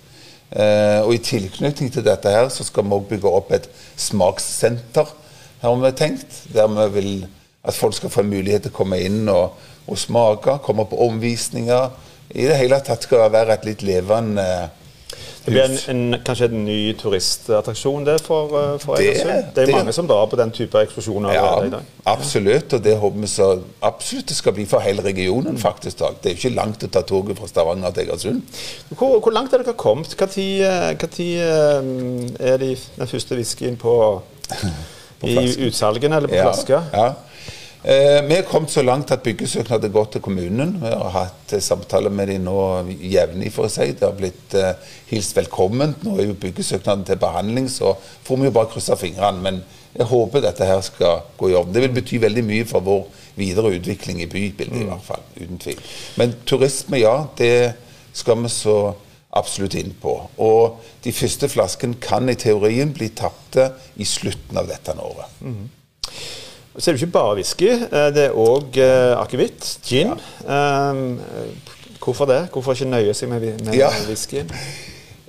Eh, 0.48 1.04
og 1.04 1.12
i 1.12 1.20
tilknytning 1.20 1.92
til 1.92 2.06
dette 2.06 2.32
her 2.32 2.48
så 2.48 2.64
skal 2.64 2.88
vi 2.88 2.96
òg 2.96 3.04
bygge 3.10 3.28
opp 3.28 3.52
et 3.52 3.68
smakssenter, 4.00 5.12
har 5.60 5.76
vi 5.84 5.92
tenkt. 6.00 6.40
Der 6.54 6.72
vi 6.72 6.88
vil 6.96 7.12
at 7.60 7.76
folk 7.76 7.96
skal 7.96 8.12
få 8.12 8.24
mulighet 8.24 8.64
til 8.64 8.72
å 8.72 8.78
komme 8.80 9.02
inn 9.04 9.28
og, 9.28 9.52
og 9.84 10.00
smake, 10.00 10.58
komme 10.64 10.88
på 10.88 11.04
omvisninger 11.10 11.92
i 12.34 12.48
det 12.48 12.56
hele 12.58 12.80
tatt 12.82 13.06
skal 13.06 13.30
være 13.32 13.54
et 13.54 13.68
litt 13.68 13.84
levende 13.86 14.44
hus. 14.44 14.80
Det 15.44 15.52
blir 15.52 15.64
en, 15.64 15.74
en, 15.92 16.20
kanskje 16.24 16.46
en 16.48 16.62
ny 16.64 16.78
turistattraksjon 16.96 18.06
det 18.06 18.14
for, 18.24 18.52
eh, 18.56 18.70
for 18.80 18.96
Egersund? 18.96 19.50
Det, 19.52 19.62
er 19.62 19.68
det, 19.68 19.74
mange 19.76 19.92
som 19.92 20.06
drar 20.08 20.24
på 20.32 20.38
den 20.40 20.52
type 20.56 20.80
eksplosjoner 20.86 21.34
ja, 21.36 21.50
i 21.66 21.72
dag. 21.74 21.90
Absolutt, 22.08 22.72
og 22.72 22.84
det 22.84 22.94
håper 23.02 23.20
vi 23.20 23.28
så 23.28 23.48
absolutt 23.84 24.32
det 24.32 24.38
skal 24.38 24.56
bli 24.56 24.64
for 24.70 24.80
hele 24.80 25.04
regionen. 25.04 25.58
faktisk. 25.60 26.00
Det 26.22 26.30
er 26.30 26.34
jo 26.34 26.40
ikke 26.40 26.54
langt 26.56 26.86
å 26.86 26.88
ta 26.88 27.04
toget 27.04 27.36
fra 27.38 27.50
Stavanger 27.50 27.92
til 27.92 28.06
Egersund. 28.06 28.40
Hvor, 28.94 29.18
hvor 29.18 29.36
langt 29.36 29.52
er 29.52 29.66
dere 29.66 29.76
kommet? 29.76 30.16
Når 30.16 30.38
eh, 30.40 30.96
eh, 30.96 32.48
er 32.54 32.64
de, 32.64 32.72
den 32.96 33.12
første 33.12 33.36
whiskyen 33.36 33.76
på, 33.76 33.94
på 35.20 35.28
i 35.28 35.46
utsalgene 35.68 36.22
eller 36.22 36.32
på 36.32 36.40
ja, 36.40 36.48
flaske? 36.48 36.80
Ja. 36.96 37.12
Eh, 37.84 38.22
vi 38.24 38.32
er 38.38 38.46
kommet 38.48 38.72
så 38.72 38.80
langt 38.80 39.10
at 39.12 39.20
byggesøknaden 39.20 39.90
har 39.90 39.92
gått 39.92 40.14
til 40.14 40.22
kommunen. 40.24 40.78
Vi 40.80 40.88
har 40.88 41.10
hatt 41.12 41.50
samtale 41.50 41.66
samtaler 41.66 42.14
med 42.16 42.30
dem 42.32 42.46
nå 42.46 42.56
jevnlig, 43.12 43.50
for 43.52 43.68
å 43.68 43.72
si. 43.72 43.90
Det 43.92 44.06
har 44.06 44.16
blitt 44.16 44.56
eh, 44.56 44.78
hilst 45.10 45.36
velkommen. 45.36 45.92
Nå 46.00 46.14
er 46.16 46.30
jo 46.30 46.38
byggesøknaden 46.40 47.04
til 47.04 47.20
behandling, 47.20 47.68
så 47.68 47.92
får 48.24 48.40
vi 48.40 48.48
jo 48.48 48.54
bare 48.56 48.72
krysse 48.72 48.96
fingrene. 48.96 49.44
Men 49.44 49.60
jeg 49.92 50.08
håper 50.08 50.46
dette 50.46 50.70
her 50.70 50.80
skal 50.86 51.28
gå 51.36 51.52
i 51.52 51.58
orden. 51.60 51.76
Det 51.76 51.84
vil 51.84 51.94
bety 51.98 52.22
veldig 52.24 52.46
mye 52.48 52.64
for 52.72 52.88
vår 52.88 53.04
videre 53.36 53.76
utvikling 53.76 54.24
i 54.24 54.30
bybildet, 54.32 54.80
i 54.80 54.88
hvert 54.88 55.04
fall. 55.04 55.28
Uten 55.36 55.60
tvil. 55.60 55.86
Men 56.16 56.34
turisme, 56.48 57.04
ja. 57.04 57.18
Det 57.36 57.54
skal 58.16 58.40
vi 58.46 58.56
så 58.56 58.78
absolutt 59.36 59.76
inn 59.76 59.92
på. 60.00 60.16
Og 60.40 60.80
de 61.04 61.12
første 61.12 61.52
flaskene 61.52 62.00
kan 62.00 62.32
i 62.32 62.40
teorien 62.40 62.96
bli 62.96 63.12
tapte 63.12 63.74
i 64.00 64.08
slutten 64.08 64.56
av 64.56 64.72
dette 64.72 64.96
året. 64.96 65.40
Mm. 66.74 66.80
Så 66.80 66.90
er 66.90 66.94
det 66.94 67.02
ikke 67.02 67.12
bare 67.12 67.34
whisky, 67.38 67.68
eh, 67.70 68.08
det 68.14 68.24
er 68.24 68.34
òg 68.34 68.78
uh, 68.82 69.20
akevitt, 69.20 69.78
gin. 69.86 70.10
Ja. 70.42 70.90
Um, 70.90 71.20
hvorfor 72.02 72.26
det? 72.26 72.48
Hvorfor 72.52 72.74
ikke 72.74 72.90
nøye 72.90 73.14
seg 73.14 73.30
med, 73.30 73.46
med 73.64 73.78
ja. 73.78 73.92
whisky? 74.08 74.42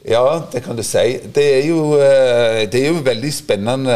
Ja, 0.06 0.42
det 0.54 0.60
kan 0.62 0.78
du 0.78 0.84
si. 0.86 1.16
Det 1.34 1.44
er 1.56 1.64
jo, 1.66 1.96
det 1.98 2.78
er 2.78 2.92
jo 2.92 2.98
en 3.00 3.06
veldig 3.08 3.32
spennende 3.34 3.96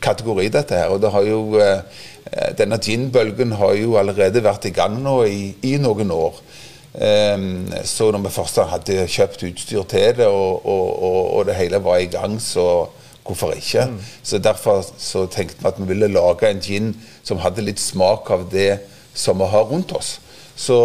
kategori, 0.00 0.46
dette 0.48 0.78
her. 0.78 0.88
Og 0.94 1.02
det 1.02 1.10
har 1.12 1.26
jo 1.28 1.58
Denne 2.56 2.78
gin-bølgen 2.80 3.52
har 3.60 3.74
jo 3.76 3.98
allerede 4.00 4.40
vært 4.40 4.64
i 4.64 4.72
gang 4.72 4.96
nå 5.04 5.18
i, 5.28 5.50
i 5.68 5.74
noen 5.76 6.08
år. 6.16 6.38
Um, 6.92 7.68
så 7.84 8.10
når 8.12 8.26
vi 8.26 8.32
først 8.34 8.58
hadde 8.68 9.04
kjøpt 9.08 9.44
utstyr 9.48 9.84
til 9.88 10.16
det, 10.16 10.26
og, 10.26 10.66
og, 10.66 10.88
og, 11.02 11.20
og 11.36 11.46
det 11.48 11.56
hele 11.56 11.84
var 11.84 12.00
i 12.00 12.08
gang, 12.12 12.40
så 12.40 12.86
hvorfor 13.32 13.56
ikke? 13.56 13.86
Mm. 13.90 13.98
Så 14.22 14.38
Derfor 14.38 14.84
så 14.98 15.26
tenkte 15.26 15.62
vi 15.62 15.68
at 15.68 15.80
vi 15.80 15.88
ville 15.88 16.12
lage 16.12 16.50
en 16.50 16.60
gin 16.62 16.92
som 17.24 17.40
hadde 17.42 17.64
litt 17.64 17.80
smak 17.80 18.30
av 18.30 18.48
det 18.52 18.78
som 19.14 19.40
vi 19.40 19.48
har 19.50 19.64
rundt 19.68 19.92
oss. 19.96 20.18
Så 20.56 20.78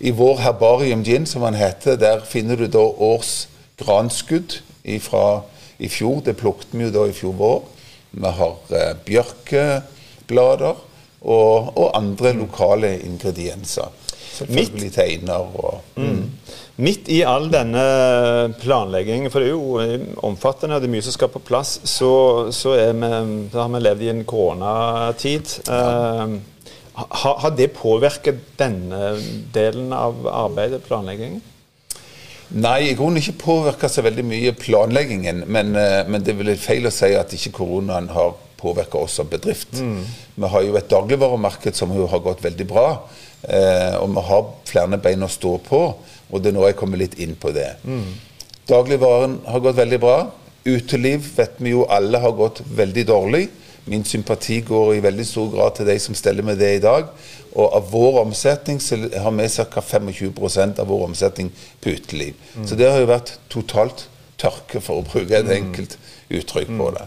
i 0.00 0.10
vår 0.10 0.40
herbarium 0.40 1.04
gin, 1.04 1.26
som 1.26 1.42
den 1.42 1.58
heter, 1.60 1.96
der 1.96 2.24
finner 2.24 2.56
du 2.56 2.66
da 2.66 2.82
års 2.82 3.48
granskudd 3.80 4.60
fra 5.04 5.42
i 5.78 5.88
fjor. 5.88 6.22
Det 6.24 6.36
plukket 6.40 6.72
vi 6.72 6.86
jo 6.86 6.94
da 6.94 7.06
i 7.08 7.16
fjor 7.16 7.36
vår. 7.38 7.60
Vi 8.10 8.32
har 8.40 8.56
eh, 8.74 8.94
bjørkeblader 9.06 10.80
og, 11.20 11.76
og 11.76 11.90
andre 11.96 12.32
mm. 12.32 12.40
lokale 12.40 12.94
ingredienser. 13.06 13.92
Selvfølgelig 14.40 14.92
teiner 14.94 15.52
og 15.60 15.82
mm. 15.96 16.24
Midt 16.80 17.10
i 17.12 17.20
all 17.28 17.50
denne 17.52 17.82
planleggingen, 18.62 19.28
for 19.32 19.42
det 19.42 19.50
er 19.50 19.56
jo 19.56 19.80
eh, 19.82 20.06
omfattende, 20.24 20.78
det 20.80 20.88
er 20.88 20.94
mye 20.94 21.04
som 21.04 21.16
skal 21.16 21.32
på 21.32 21.42
plass, 21.44 21.76
så, 21.84 22.12
så, 22.56 22.72
vi, 22.78 23.10
så 23.52 23.60
har 23.60 23.74
vi 23.74 23.82
levd 23.84 24.06
i 24.06 24.12
en 24.14 24.24
koronatid. 24.28 25.58
Ja. 25.68 26.24
Uh, 26.24 26.38
har, 27.00 27.36
har 27.44 27.52
det 27.56 27.70
påvirket 27.76 28.42
denne 28.60 29.14
delen 29.54 29.92
av 29.96 30.26
arbeidet, 30.28 30.82
planleggingen? 30.84 31.40
Nei, 32.50 32.90
i 32.90 32.94
grunnen 32.98 33.20
ikke 33.20 33.38
påvirka 33.44 33.88
så 33.88 34.02
veldig 34.02 34.24
mye 34.26 34.52
planleggingen. 34.58 35.44
Men, 35.46 35.74
eh, 35.78 36.02
men, 36.08 36.22
det 36.24 36.34
er 36.34 36.40
vel 36.40 36.56
feil 36.58 36.88
å 36.88 36.94
si 36.94 37.12
at 37.14 37.34
ikke 37.36 37.54
koronaen 37.60 38.10
har 38.10 38.34
påvirka 38.60 38.98
oss 38.98 39.20
som 39.20 39.28
bedrift. 39.30 39.78
Mm. 39.78 40.02
Vi 40.34 40.50
har 40.52 40.64
jo 40.66 40.76
et 40.76 40.90
dagligvaremarked 40.90 41.78
som 41.78 41.94
jo 41.94 42.08
har 42.10 42.24
gått 42.24 42.42
veldig 42.44 42.66
bra. 42.68 42.88
Eh, 43.42 43.94
og 44.00 44.10
vi 44.16 44.24
har 44.26 44.48
flere 44.68 44.98
bein 45.00 45.22
å 45.24 45.30
stå 45.30 45.54
på, 45.64 45.84
og 46.30 46.42
det 46.42 46.50
er 46.50 46.56
nå 46.56 46.66
jeg 46.68 46.78
kommer 46.78 47.00
litt 47.00 47.16
inn 47.22 47.36
på 47.38 47.52
det. 47.54 47.72
Mm. 47.84 48.12
Dagligvaren 48.70 49.40
har 49.50 49.64
gått 49.64 49.78
veldig 49.80 50.00
bra. 50.02 50.18
Uteliv 50.64 51.26
vet 51.36 51.58
vi 51.58 51.74
jo 51.74 51.86
alle 51.90 52.20
har 52.22 52.36
gått 52.38 52.62
veldig 52.76 53.06
dårlig. 53.08 53.48
Min 53.90 54.04
sympati 54.04 54.60
går 54.60 54.94
i 54.94 55.02
veldig 55.02 55.26
stor 55.26 55.48
grad 55.54 55.76
til 55.76 55.88
de 55.88 55.96
som 55.98 56.14
steller 56.14 56.46
med 56.46 56.60
det 56.60 56.74
i 56.76 56.82
dag. 56.82 57.08
Og 57.50 57.74
av 57.74 57.88
vår 57.90 58.20
omsetning 58.22 58.78
så 58.82 58.98
har 59.00 59.34
vi 59.34 59.48
ca. 59.48 59.82
25% 59.82 60.82
av 60.82 60.86
vår 60.86 61.06
omsetning 61.08 61.50
på 61.80 61.96
uteliv. 61.96 62.34
Mm. 62.54 62.66
Så 62.68 62.78
det 62.78 62.90
har 62.90 63.00
jo 63.02 63.10
vært 63.10 63.34
totalt 63.50 64.06
tørke, 64.40 64.80
for 64.80 65.00
å 65.00 65.06
bruke 65.06 65.36
et 65.36 65.48
mm. 65.48 65.56
enkelt 65.56 65.96
uttrykk 66.30 66.70
på 66.78 66.90
det. 66.96 67.06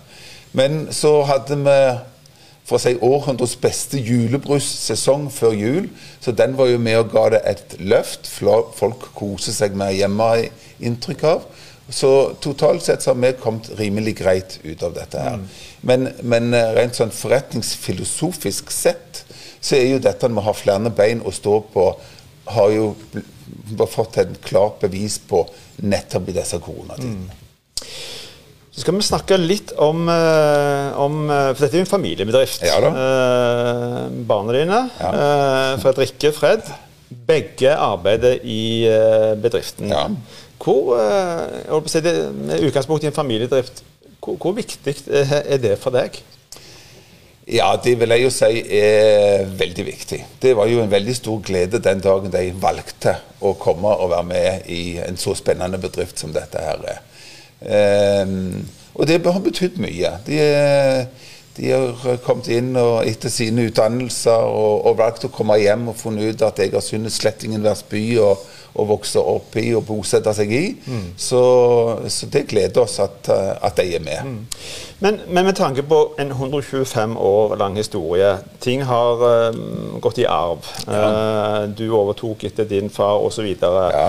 Men 0.54 0.84
så 0.94 1.22
hadde 1.30 1.58
vi 1.64 1.78
for 2.64 2.78
å 2.78 2.82
si 2.82 2.94
århundrets 3.04 3.58
beste 3.60 4.00
julebrussesong 4.00 5.28
før 5.34 5.56
jul. 5.58 5.90
Så 6.24 6.32
den 6.32 6.56
var 6.58 6.72
jo 6.72 6.80
med 6.80 7.02
og 7.02 7.12
ga 7.12 7.26
det 7.36 7.42
et 7.50 7.76
løft. 7.80 8.30
Folk 8.30 9.10
koser 9.18 9.56
seg 9.56 9.76
mer 9.80 9.92
hjemme, 9.96 10.30
har 10.32 10.48
inntrykk 10.84 11.28
av. 11.28 11.46
Så 11.90 12.34
totalt 12.42 12.86
sett 12.86 13.04
så 13.04 13.12
har 13.12 13.20
vi 13.20 13.34
kommet 13.42 13.68
rimelig 13.78 14.16
greit 14.22 14.58
ut 14.64 14.84
av 14.84 14.96
dette 14.96 15.20
her. 15.20 15.36
Mm. 15.36 15.48
Men, 15.82 16.10
men, 16.24 16.54
eh, 16.56 16.72
rent 16.78 16.96
sånn 16.96 17.12
forretningsfilosofisk 17.12 18.72
sett 18.72 19.26
så 19.64 19.76
er 19.76 19.90
jo 19.92 20.02
dette 20.04 20.30
med 20.32 20.42
å 20.44 20.48
ha 20.48 20.56
flere 20.56 20.92
bein 20.96 21.22
å 21.24 21.32
stå 21.32 21.60
på, 21.74 21.86
har 22.56 22.72
jo 22.72 22.88
fått 23.92 24.18
et 24.24 24.34
klart 24.44 24.82
bevis 24.84 25.20
på 25.20 25.44
nettopp 25.84 26.32
i 26.32 26.36
disse 26.36 26.60
koronatidene. 26.64 27.28
Mm. 27.28 27.44
Så 28.74 28.82
skal 28.82 28.96
vi 28.98 29.06
snakke 29.06 29.38
litt 29.38 29.72
om, 29.78 30.08
eh, 30.10 30.96
om 30.98 31.28
eh, 31.30 31.52
For 31.54 31.62
dette 31.62 31.78
er 31.78 31.84
jo 31.84 31.86
en 31.86 31.92
familiebedrift. 31.92 32.64
Ja, 32.66 32.80
eh, 32.90 34.00
barna 34.26 34.56
dine, 34.56 34.80
ja. 34.98 35.12
eh, 35.14 35.74
Fredrikke 35.84 36.34
Fred, 36.34 36.72
begge 37.28 37.76
arbeider 37.78 38.40
i 38.42 38.88
eh, 38.90 39.34
bedriften. 39.38 39.94
Ja. 39.94 40.08
Hvor, 40.64 40.96
si 41.92 42.02
det, 42.02 42.16
Med 42.34 42.64
utgangspunkt 42.64 43.04
i 43.04 43.12
en 43.12 43.16
familiedrift, 43.16 43.84
hvor, 44.24 44.40
hvor, 44.40 44.56
viktig 44.58 44.96
er 45.12 45.60
det 45.62 45.76
for 45.78 45.94
deg? 45.94 46.18
Ja, 47.52 47.74
det 47.76 47.98
vil 48.00 48.14
jeg 48.16 48.24
jo 48.24 48.32
si 48.32 48.62
er 48.80 49.44
veldig 49.60 49.86
viktig. 49.86 50.22
Det 50.42 50.56
var 50.56 50.72
jo 50.72 50.80
en 50.82 50.92
veldig 50.92 51.16
stor 51.18 51.42
glede 51.44 51.84
den 51.84 52.02
dagen 52.02 52.32
de 52.32 52.46
valgte 52.56 53.18
å 53.44 53.54
komme 53.60 53.92
og 53.92 54.14
være 54.16 54.30
med 54.32 54.70
i 54.72 54.84
en 55.04 55.20
så 55.20 55.36
spennende 55.36 55.78
bedrift 55.84 56.24
som 56.24 56.34
dette 56.34 56.64
her 56.64 56.80
er. 56.88 57.04
Um, 57.64 58.64
og 58.94 59.08
det 59.10 59.22
har 59.26 59.42
betydd 59.42 59.80
mye. 59.82 60.16
De, 60.28 60.40
de, 61.58 61.70
har 61.74 62.18
kommet 62.26 62.50
inn 62.54 62.74
og 62.78 63.06
etter 63.08 63.32
sine 63.34 63.68
utdannelser 63.70 64.46
og, 64.50 64.84
og, 64.86 64.98
valgt 65.00 65.26
å 65.26 65.32
komme 65.34 65.58
hjem 65.62 65.88
og 65.92 65.98
funnet 65.98 66.34
ut 66.34 66.44
at 66.46 66.62
jeg 66.62 66.74
har 66.74 66.84
syntes 66.86 67.18
slett 67.22 67.46
ingen 67.46 67.64
by 67.64 68.04
å, 68.22 68.34
å, 68.74 68.86
vokse 68.90 69.22
opp 69.22 69.58
i 69.62 69.72
og 69.74 69.86
bosette 69.88 70.34
seg 70.38 70.54
i. 70.54 70.64
Mm. 70.86 71.08
Så, 71.18 71.42
så, 72.06 72.30
det 72.34 72.46
gleder 72.54 72.86
oss 72.86 73.00
at, 73.02 73.30
at 73.34 73.82
de 73.82 73.88
er 73.98 74.06
med. 74.06 74.30
Mm. 74.30 74.70
Men, 75.04 75.20
men, 75.28 75.50
med 75.50 75.58
tanke 75.58 75.84
på 75.84 76.04
en 76.22 76.32
125 76.32 77.18
år 77.18 77.58
lang 77.62 77.82
historie, 77.82 78.36
ting 78.62 78.86
har 78.86 79.26
uh, 79.26 79.98
gått 80.02 80.22
i 80.22 80.30
arv. 80.30 80.70
Ja. 80.86 81.02
Uh, 81.02 81.60
du 81.74 81.88
overtok 81.90 82.46
etter 82.50 82.70
din 82.70 82.94
far 82.94 83.26
osv. 83.26 83.50
Ja. 83.58 84.08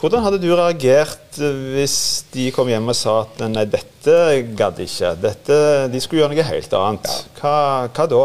Hvordan 0.00 0.22
hadde 0.24 0.38
du 0.40 0.48
reagert 0.56 1.36
hvis 1.74 2.24
de 2.32 2.46
kom 2.56 2.70
hjem 2.72 2.86
og 2.88 2.96
sa 2.96 3.18
at 3.26 3.42
nei, 3.52 3.66
dette 3.68 4.14
gadd 4.56 4.78
ikke, 4.80 5.10
dette, 5.20 5.58
de 5.92 6.00
skulle 6.00 6.22
gjøre 6.22 6.32
noe 6.32 6.46
helt 6.48 6.76
annet? 6.78 7.10
Hva, 7.36 7.56
hva, 7.92 8.06
da? 8.08 8.22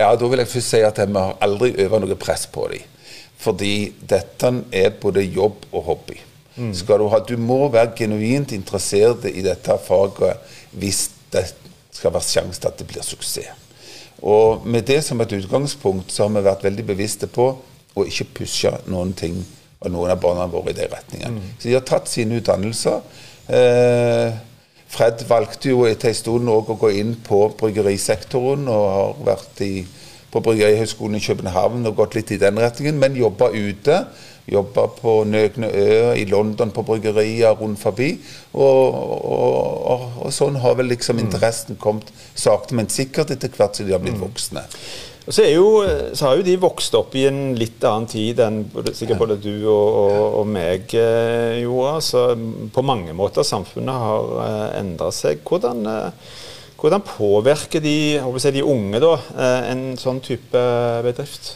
Ja, 0.00 0.08
Da 0.18 0.30
vil 0.32 0.42
jeg 0.42 0.50
først 0.50 0.74
si 0.74 0.80
at 0.82 0.98
vi 0.98 1.14
har 1.14 1.38
aldri 1.46 1.70
øvd 1.84 2.02
noe 2.02 2.18
press 2.18 2.48
på 2.50 2.66
dem. 2.72 2.82
Fordi 3.38 3.92
dette 4.10 4.50
er 4.74 4.90
både 4.98 5.22
jobb 5.22 5.68
og 5.70 5.86
hobby. 5.86 6.18
Mm. 6.56 6.74
Du, 6.74 7.06
ha, 7.14 7.22
du, 7.30 7.36
må 7.38 7.60
være 7.70 7.94
genuint 8.02 8.50
interessert 8.52 9.30
i 9.30 9.46
dette 9.46 9.78
faget 9.86 10.42
hvis 10.74 11.06
det 11.30 11.46
skal 11.94 12.10
være 12.10 12.26
sjanse 12.26 12.58
til 12.58 12.74
at 12.74 12.82
det 12.82 12.90
blir 12.90 13.06
suksess. 13.06 13.54
Og 14.18 14.66
med 14.66 14.82
det 14.90 15.04
som 15.06 15.22
et 15.22 15.38
utgangspunkt 15.38 16.10
så 16.10 16.26
har 16.26 16.34
vi 16.34 16.46
vært 16.50 16.66
veldig 16.66 16.90
bevisste 16.90 17.30
på 17.30 17.52
å 17.94 18.10
ikke 18.10 18.32
pushe 18.42 18.70
noen 18.90 19.14
ting 19.14 19.38
og 19.82 19.92
noen 19.92 20.14
av 20.14 20.22
barna 20.22 20.46
våre 20.50 20.72
i 20.72 20.78
den 20.78 20.90
retningen. 20.92 21.36
Mm. 21.36 21.52
Så 21.58 21.68
de 21.68 21.76
har 21.76 21.84
tatt 21.86 22.10
sine 22.10 22.38
utdannelser. 22.40 23.02
Eh, 23.52 24.40
Fred 24.92 25.24
valgte 25.28 25.72
jo 25.72 25.86
etter 25.88 26.10
en 26.10 26.18
stund 26.18 26.50
å 26.52 26.60
gå 26.68 26.90
inn 27.00 27.14
på 27.24 27.46
bryggerisektoren 27.60 28.66
og 28.68 28.84
har 28.92 29.22
vært 29.32 29.62
i, 29.64 29.86
på 30.32 30.42
Bryggerihøgskolen 30.44 31.16
i 31.16 31.24
København 31.24 31.88
og 31.88 31.96
gått 31.96 32.18
litt 32.18 32.34
i 32.34 32.40
den 32.40 32.60
retningen, 32.60 33.00
men 33.00 33.16
jobba 33.16 33.48
ute. 33.54 34.02
Jobba 34.50 34.88
på 34.96 35.20
Nøgne 35.28 35.68
Ø, 35.70 36.14
i 36.18 36.24
London 36.26 36.72
på 36.74 36.82
bryggerier 36.86 37.54
rundt 37.60 37.78
forbi. 37.78 38.10
Og, 38.52 38.96
og, 38.96 39.70
og, 39.94 40.04
og 40.26 40.34
sånn 40.34 40.58
har 40.64 40.74
vel 40.80 40.90
liksom 40.90 41.20
mm. 41.20 41.24
interessen 41.26 41.78
kommet 41.80 42.10
sakte, 42.34 42.74
men 42.74 42.90
sikkert 42.90 43.30
etter 43.34 43.52
hvert 43.54 43.78
som 43.78 43.86
de 43.86 43.94
har 43.94 44.02
blitt 44.02 44.18
mm. 44.18 44.24
voksne. 44.26 44.66
Og 45.22 45.34
så, 45.36 45.44
jo, 45.46 45.66
så, 46.18 46.26
har 46.26 46.38
jo 46.40 46.46
de 46.46 46.56
vokst 46.58 46.96
opp 46.98 47.12
i 47.14 47.28
en 47.28 47.52
litt 47.54 47.84
annen 47.86 48.08
tid 48.10 48.40
enn 48.42 48.64
sikkert 48.90 49.20
både 49.20 49.36
du 49.38 49.52
og, 49.70 49.98
og, 50.00 50.22
og 50.40 50.48
meg 50.50 50.96
eh, 50.98 51.60
gjorde. 51.62 51.92
Så 52.02 52.24
på 52.74 52.82
mange 52.86 53.14
måter 53.14 53.46
samfunnet 53.46 54.02
har 54.02 54.32
eh, 54.48 54.66
endra 54.80 55.12
seg. 55.14 55.44
Hvordan, 55.46 55.86
eh, 55.86 56.34
hvordan, 56.80 57.06
påvirker 57.06 57.84
de, 57.84 57.96
si, 58.18 58.54
de 58.58 58.66
unge 58.66 59.02
da, 59.04 59.14
eh, 59.36 59.70
en 59.70 59.86
sånn 60.00 60.18
type 60.26 60.66
bedrift? 61.06 61.54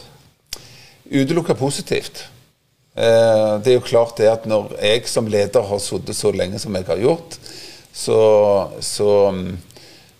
Utelukka 1.11 1.55
positivt. 1.59 2.23
Eh, 2.97 3.53
det 3.61 3.71
er 3.71 3.77
jo 3.77 3.85
klart 3.85 4.17
det 4.17 4.29
at 4.31 4.49
når 4.49 4.73
jeg 4.81 5.05
som 5.09 5.29
leder 5.29 5.69
har 5.69 5.81
sittet 5.83 6.17
så 6.17 6.33
lenge 6.33 6.59
som 6.61 6.75
jeg 6.75 6.87
har 6.89 7.01
gjort, 7.03 7.39
så, 7.93 8.21
så 8.81 9.11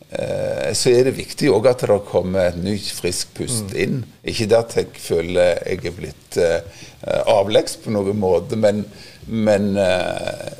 Eh, 0.09 0.73
så 0.73 0.91
er 0.95 1.09
det 1.09 1.17
viktig 1.17 1.49
òg 1.51 1.65
at 1.67 1.81
det 1.83 1.97
kommer 2.07 2.47
et 2.47 2.59
nytt, 2.63 2.93
friskt 2.95 3.33
pust 3.35 3.73
mm. 3.73 3.79
inn. 3.83 3.97
Ikke 4.23 4.47
det 4.47 4.59
at 4.59 4.75
jeg 4.79 5.01
føler 5.03 5.57
jeg 5.67 5.81
er 5.83 5.95
blitt 5.97 6.37
uh, 6.39 6.85
avleggs 7.33 7.75
på 7.83 7.91
noen 7.91 8.15
måte, 8.19 8.55
men, 8.55 8.85
men, 9.27 9.73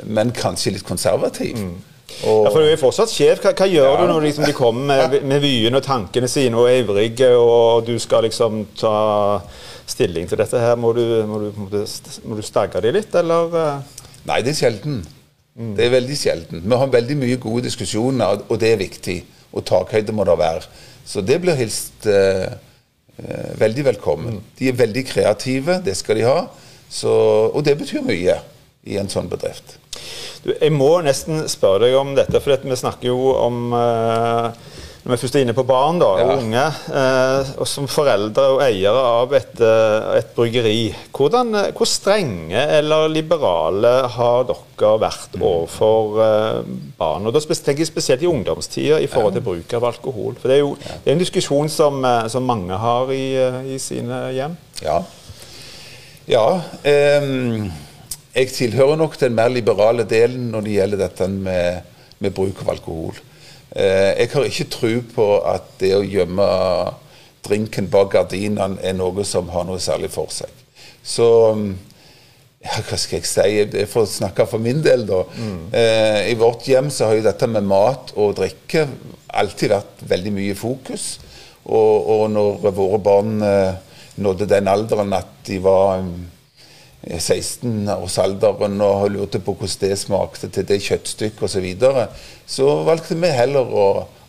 men, 0.04 0.34
kanskje 0.36 0.76
litt 0.76 0.88
konservativ. 0.88 1.56
Mm. 1.56 1.78
Og, 2.28 2.44
ja, 2.44 2.52
for 2.52 2.60
Du 2.60 2.68
er 2.68 2.82
fortsatt 2.82 3.12
sjef. 3.14 3.40
Hva, 3.44 3.54
hva 3.56 3.70
gjør 3.72 3.88
ja. 3.88 3.96
du 4.02 4.12
når 4.12 4.28
liksom, 4.28 4.48
de 4.48 4.58
kommer 4.58 4.92
med, 4.92 5.18
med 5.32 5.44
vyene 5.44 5.80
og 5.80 5.88
tankene 5.88 6.28
sine 6.32 6.60
og 6.60 6.68
er 6.68 6.84
ivrige, 6.84 7.32
og 7.40 7.88
du 7.88 7.96
skal 8.04 8.28
liksom 8.28 8.66
ta 8.76 8.98
stilling 9.88 10.28
til 10.30 10.40
dette 10.42 10.60
her? 10.62 10.76
Må 10.80 10.94
du, 10.98 11.04
må 11.30 11.40
du, 11.46 11.48
må 11.58 11.70
du, 11.72 11.80
må 12.28 12.38
du 12.38 12.44
stagge 12.46 12.82
de 12.84 12.94
litt, 12.96 13.16
eller? 13.16 13.82
Nei, 14.28 14.42
det 14.44 14.54
er 14.54 14.60
sjelden. 14.62 15.02
Mm. 15.58 15.74
Det 15.78 15.88
er 15.88 15.96
veldig 15.96 16.18
sjelden. 16.20 16.62
Vi 16.62 16.80
har 16.82 16.94
veldig 16.94 17.18
mye 17.18 17.40
gode 17.42 17.66
diskusjoner, 17.66 18.44
og 18.46 18.60
det 18.62 18.74
er 18.74 18.82
viktig. 18.84 19.18
Og 19.56 19.66
takhøyde 19.66 20.14
må 20.14 20.28
det 20.28 20.38
være. 20.38 20.68
Så 21.08 21.24
det 21.26 21.40
blir 21.42 21.58
hilst 21.58 22.06
eh, 22.12 22.52
eh, 23.18 23.52
veldig 23.58 23.88
velkommen. 23.94 24.38
Mm. 24.38 24.54
De 24.60 24.70
er 24.70 24.80
veldig 24.84 25.06
kreative, 25.08 25.80
det 25.86 25.96
skal 25.98 26.20
de 26.20 26.28
ha. 26.28 26.38
Så, 26.90 27.12
og 27.50 27.64
det 27.66 27.78
betyr 27.80 28.06
mye 28.06 28.38
i 28.88 29.00
en 29.00 29.10
sånn 29.12 29.32
bedrift. 29.32 29.78
Du, 30.44 30.52
jeg 30.54 30.72
må 30.76 30.92
nesten 31.04 31.48
spørre 31.50 31.88
deg 31.88 31.98
om 31.98 32.14
dette, 32.16 32.40
for 32.44 32.68
vi 32.68 32.78
snakker 32.78 33.10
jo 33.10 33.32
om 33.40 33.74
eh, 33.76 34.52
når 35.08 35.16
vi 35.16 35.22
først 35.22 35.36
er 35.40 35.44
inne 35.46 35.54
på 35.56 35.64
barn 35.64 36.02
da, 36.02 36.08
og 36.20 36.42
unge, 36.42 36.64
eh, 37.00 37.50
og 37.64 37.68
som 37.70 37.86
foreldre 37.88 38.44
og 38.58 38.64
eiere 38.66 39.04
av 39.08 39.32
et, 39.38 39.54
eh, 39.64 40.08
et 40.18 40.34
bryggeri, 40.36 40.82
hvordan, 41.16 41.54
eh, 41.56 41.70
hvor 41.72 41.88
strenge 41.88 42.60
eller 42.76 43.08
liberale 43.08 43.94
har 44.18 44.44
dere 44.50 44.90
vært 45.00 45.38
mm. 45.38 45.46
overfor 45.48 46.20
eh, 46.26 46.60
barn? 47.00 47.24
Og 47.24 47.32
Da 47.38 47.40
tenker 47.40 47.86
jeg 47.86 47.88
spesielt 47.88 48.26
i 48.26 48.28
ungdomstida 48.28 48.98
i 49.00 49.08
forhold 49.08 49.38
til 49.38 49.46
bruk 49.46 49.78
av 49.80 49.86
alkohol. 49.94 50.36
For 50.42 50.52
Det 50.52 50.58
er 50.58 50.60
jo 50.66 50.76
det 50.76 51.08
er 51.08 51.16
en 51.16 51.24
diskusjon 51.24 51.72
som, 51.72 52.04
eh, 52.04 52.28
som 52.28 52.44
mange 52.44 52.76
har 52.76 53.08
i, 53.16 53.32
eh, 53.40 53.62
i, 53.78 53.80
sine 53.80 54.20
hjem. 54.36 54.58
Ja. 54.84 54.98
ja 56.28 56.44
um, 57.24 57.72
jeg 58.36 58.52
tilhører 58.52 59.00
nok 59.00 59.16
den 59.24 59.40
mer 59.40 59.48
liberale 59.56 60.04
delen 60.04 60.52
når 60.52 60.68
det 60.68 60.76
gjelder 60.76 61.04
dette 61.06 61.32
med, 61.32 61.96
med 62.20 62.36
bruk 62.36 62.60
av 62.66 62.76
alkohol. 62.76 63.24
Eh, 63.76 64.14
jeg 64.22 64.32
har 64.34 64.48
ikke 64.48 64.70
tro 64.72 64.94
på 65.16 65.28
at 65.48 65.74
det 65.82 65.94
å 65.98 66.06
gjemme 66.06 66.48
drinken 67.48 67.90
bak 67.92 68.14
gardinene 68.16 68.80
er 68.84 68.96
noe 68.98 69.26
som 69.28 69.50
har 69.54 69.68
noe 69.68 69.80
særlig 69.82 70.12
for 70.14 70.32
seg. 70.34 70.52
Så 71.04 71.28
ja, 72.64 72.80
hva 72.84 72.98
skal 73.00 73.22
jeg 73.22 73.30
si? 73.30 73.48
Jeg 73.62 73.90
får 73.92 74.08
snakke 74.18 74.48
for 74.50 74.64
min 74.64 74.82
del, 74.84 75.06
da. 75.08 75.22
Mm. 75.38 75.60
Eh, 75.72 76.22
I 76.34 76.38
vårt 76.40 76.68
hjem 76.68 76.90
så 76.94 77.10
har 77.10 77.20
jo 77.20 77.28
dette 77.28 77.50
med 77.52 77.68
mat 77.68 78.12
og 78.18 78.36
drikke 78.40 78.88
alltid 79.38 79.72
vært 79.76 80.06
veldig 80.10 80.34
mye 80.36 80.58
fokus. 80.58 81.10
Og, 81.68 82.10
og 82.14 82.24
når 82.32 82.72
våre 82.72 83.00
barn 83.04 83.38
eh, 83.44 84.02
nådde 84.24 84.50
den 84.50 84.72
alderen 84.72 85.14
at 85.16 85.30
de 85.48 85.60
var 85.64 86.02
16-årsalderen 87.08 88.82
og 88.84 89.08
lurte 89.14 89.40
på 89.40 89.56
hvordan 89.56 89.90
det 89.90 89.98
smakte 90.00 90.50
til 90.52 90.68
det 90.68 90.82
kjøttstykket 90.84 91.44
osv., 91.44 91.54
så, 91.54 91.64
videre, 91.64 92.08
så 92.46 92.68
valgte 92.88 93.18
vi 93.20 93.32
heller 93.32 93.68
å 93.68 93.88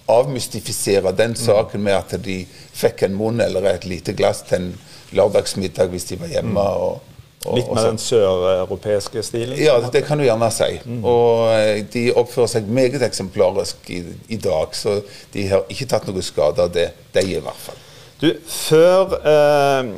avmystifisere 0.08 1.12
den 1.12 1.34
saken 1.36 1.82
med 1.84 1.98
at 1.98 2.16
de 2.24 2.40
fikk 2.48 3.04
en 3.04 3.18
munn 3.18 3.42
eller 3.44 3.66
et 3.68 3.84
lite 3.88 4.14
glass 4.16 4.40
til 4.48 4.62
en 4.62 4.70
lørdagsmiddag 5.12 5.92
hvis 5.92 6.08
de 6.12 6.20
var 6.22 6.32
hjemme. 6.32 6.64
og 6.64 7.08
og 7.46 7.54
Litt 7.54 7.68
med 7.70 7.84
den 7.86 8.00
søreuropeiske 8.02 9.22
stilen? 9.22 9.58
Ja, 9.62 9.76
det 9.92 10.02
kan 10.08 10.18
du 10.18 10.24
gjerne 10.26 10.48
si. 10.50 10.72
Mm. 10.82 11.04
Og 11.06 11.44
eh, 11.54 11.84
de 11.92 12.08
oppfører 12.18 12.50
seg 12.50 12.70
meget 12.74 13.04
eksemplarisk 13.06 13.90
i, 13.94 14.00
i, 14.26 14.40
dag, 14.42 14.74
så 14.74 14.98
de 15.34 15.44
har 15.52 15.68
ikke 15.70 15.86
tatt 15.92 16.08
noe 16.10 16.24
skade 16.26 16.66
av 16.66 16.72
det, 16.74 16.88
de 17.14 17.22
i 17.22 17.38
hvert 17.38 17.62
fall. 17.62 17.78
Du, 18.18 18.32
før 18.50 19.14
eh, 19.22 19.92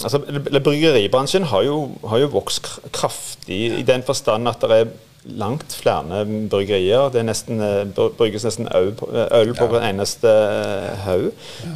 altså, 0.00 0.18
Bryggeribransjen 0.64 1.44
har 1.50 1.62
jo, 1.66 1.90
har 2.08 2.22
jo, 2.22 2.30
vokst 2.32 2.66
kraftig 2.92 3.60
i 3.78 3.84
den 3.84 4.04
forstand 4.06 4.48
at 4.48 4.64
det 4.64 4.78
er 4.78 4.92
langt 5.24 5.74
flere 5.76 6.24
bryggerier. 6.50 7.10
Det 7.12 7.20
er 7.20 7.26
nesten, 7.28 7.60
eh, 7.60 7.84
brygges 8.16 8.46
nesten 8.48 8.68
øl 8.76 8.94
på, 8.96 9.10
øl 9.12 9.52
på 9.54 9.66
hver 9.68 9.84
eneste 9.90 10.30
eh, 10.30 10.96
haug. 11.04 11.28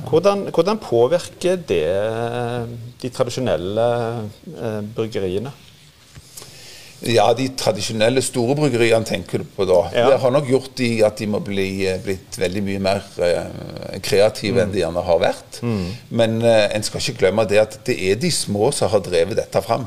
Hvordan, 0.08 0.48
hvordan, 0.54 0.78
påvirker 0.78 1.60
det 1.68 1.84
eh, 1.84 2.64
de 3.02 3.12
tradisjonelle 3.12 3.88
bryggeriene? 4.96 5.52
Ja, 7.04 7.26
de 7.36 7.50
tradisjonelle 7.58 8.22
store 8.24 8.54
bryggeriene 8.56 9.04
tenker 9.04 9.42
du 9.42 9.48
på 9.56 9.66
da. 9.68 9.80
Ja. 9.92 10.06
Det 10.08 10.20
har 10.22 10.32
nok 10.32 10.48
gjort 10.48 10.70
de 10.78 10.88
at 11.04 11.18
de 11.20 11.26
må 11.28 11.40
bli 11.44 11.84
eh, 11.88 11.98
blitt 12.00 12.38
veldig 12.40 12.62
mye 12.64 12.80
mer 12.84 13.02
uh, 13.18 13.98
kreative 14.04 14.56
mm. 14.56 14.62
enn 14.62 14.72
de 14.72 14.80
gjerne 14.80 15.02
har 15.04 15.20
vært. 15.20 15.58
Mm. 15.60 15.82
Men 16.20 16.38
uh, 16.44 16.64
en 16.72 16.86
skal 16.86 17.02
ikke 17.02 17.20
glemme 17.26 17.44
det 17.50 17.60
at 17.60 17.76
det 17.84 17.98
er 18.08 18.16
de 18.20 18.30
små 18.32 18.70
som 18.72 18.92
har 18.92 19.04
drevet 19.04 19.36
dette 19.36 19.62
fram. 19.64 19.84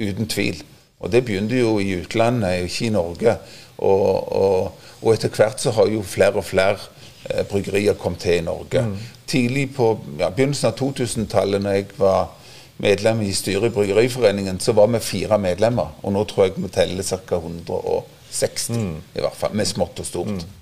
Uten 0.00 0.28
tvil. 0.28 0.60
Og 1.00 1.12
det 1.12 1.22
begynte 1.24 1.56
jo 1.56 1.78
i 1.80 1.94
utlandet, 2.02 2.66
ikke 2.68 2.90
i 2.90 2.92
Norge. 2.92 3.36
Og, 3.80 4.32
og, 4.36 4.90
og 5.00 5.14
etter 5.14 5.32
hvert 5.32 5.62
så 5.62 5.72
har 5.78 5.88
jo 5.88 6.04
flere 6.04 6.42
og 6.42 6.44
flere 6.44 6.76
uh, 6.76 7.40
bryggerier 7.48 7.96
kommet 7.96 8.26
til 8.26 8.42
i 8.42 8.44
Norge. 8.44 8.84
Mm. 8.84 8.98
Tidlig 9.30 9.70
på 9.78 9.94
ja, 10.20 10.28
begynnelsen 10.28 10.74
av 10.74 10.76
2000-tallet, 10.76 11.64
når 11.64 11.78
jeg 11.78 11.88
var 11.96 12.34
medlem 12.80 13.22
i 13.26 13.32
styret 13.36 13.70
i 13.70 13.74
Bryggeriforeningen, 13.74 14.60
så 14.60 14.74
var 14.76 14.90
vi 14.92 15.02
fire 15.04 15.38
medlemmer. 15.38 15.92
Og 16.02 16.14
nå 16.14 16.24
tror 16.28 16.48
jeg 16.48 16.56
vi 16.56 16.70
teller 16.72 17.06
ca. 17.06 17.40
160, 17.40 18.70
mm. 18.76 18.96
i 19.16 19.24
hvert 19.24 19.36
fall, 19.36 19.56
med 19.56 19.68
smått 19.68 20.00
og 20.02 20.08
stort. 20.08 20.32
Mm. 20.40 20.56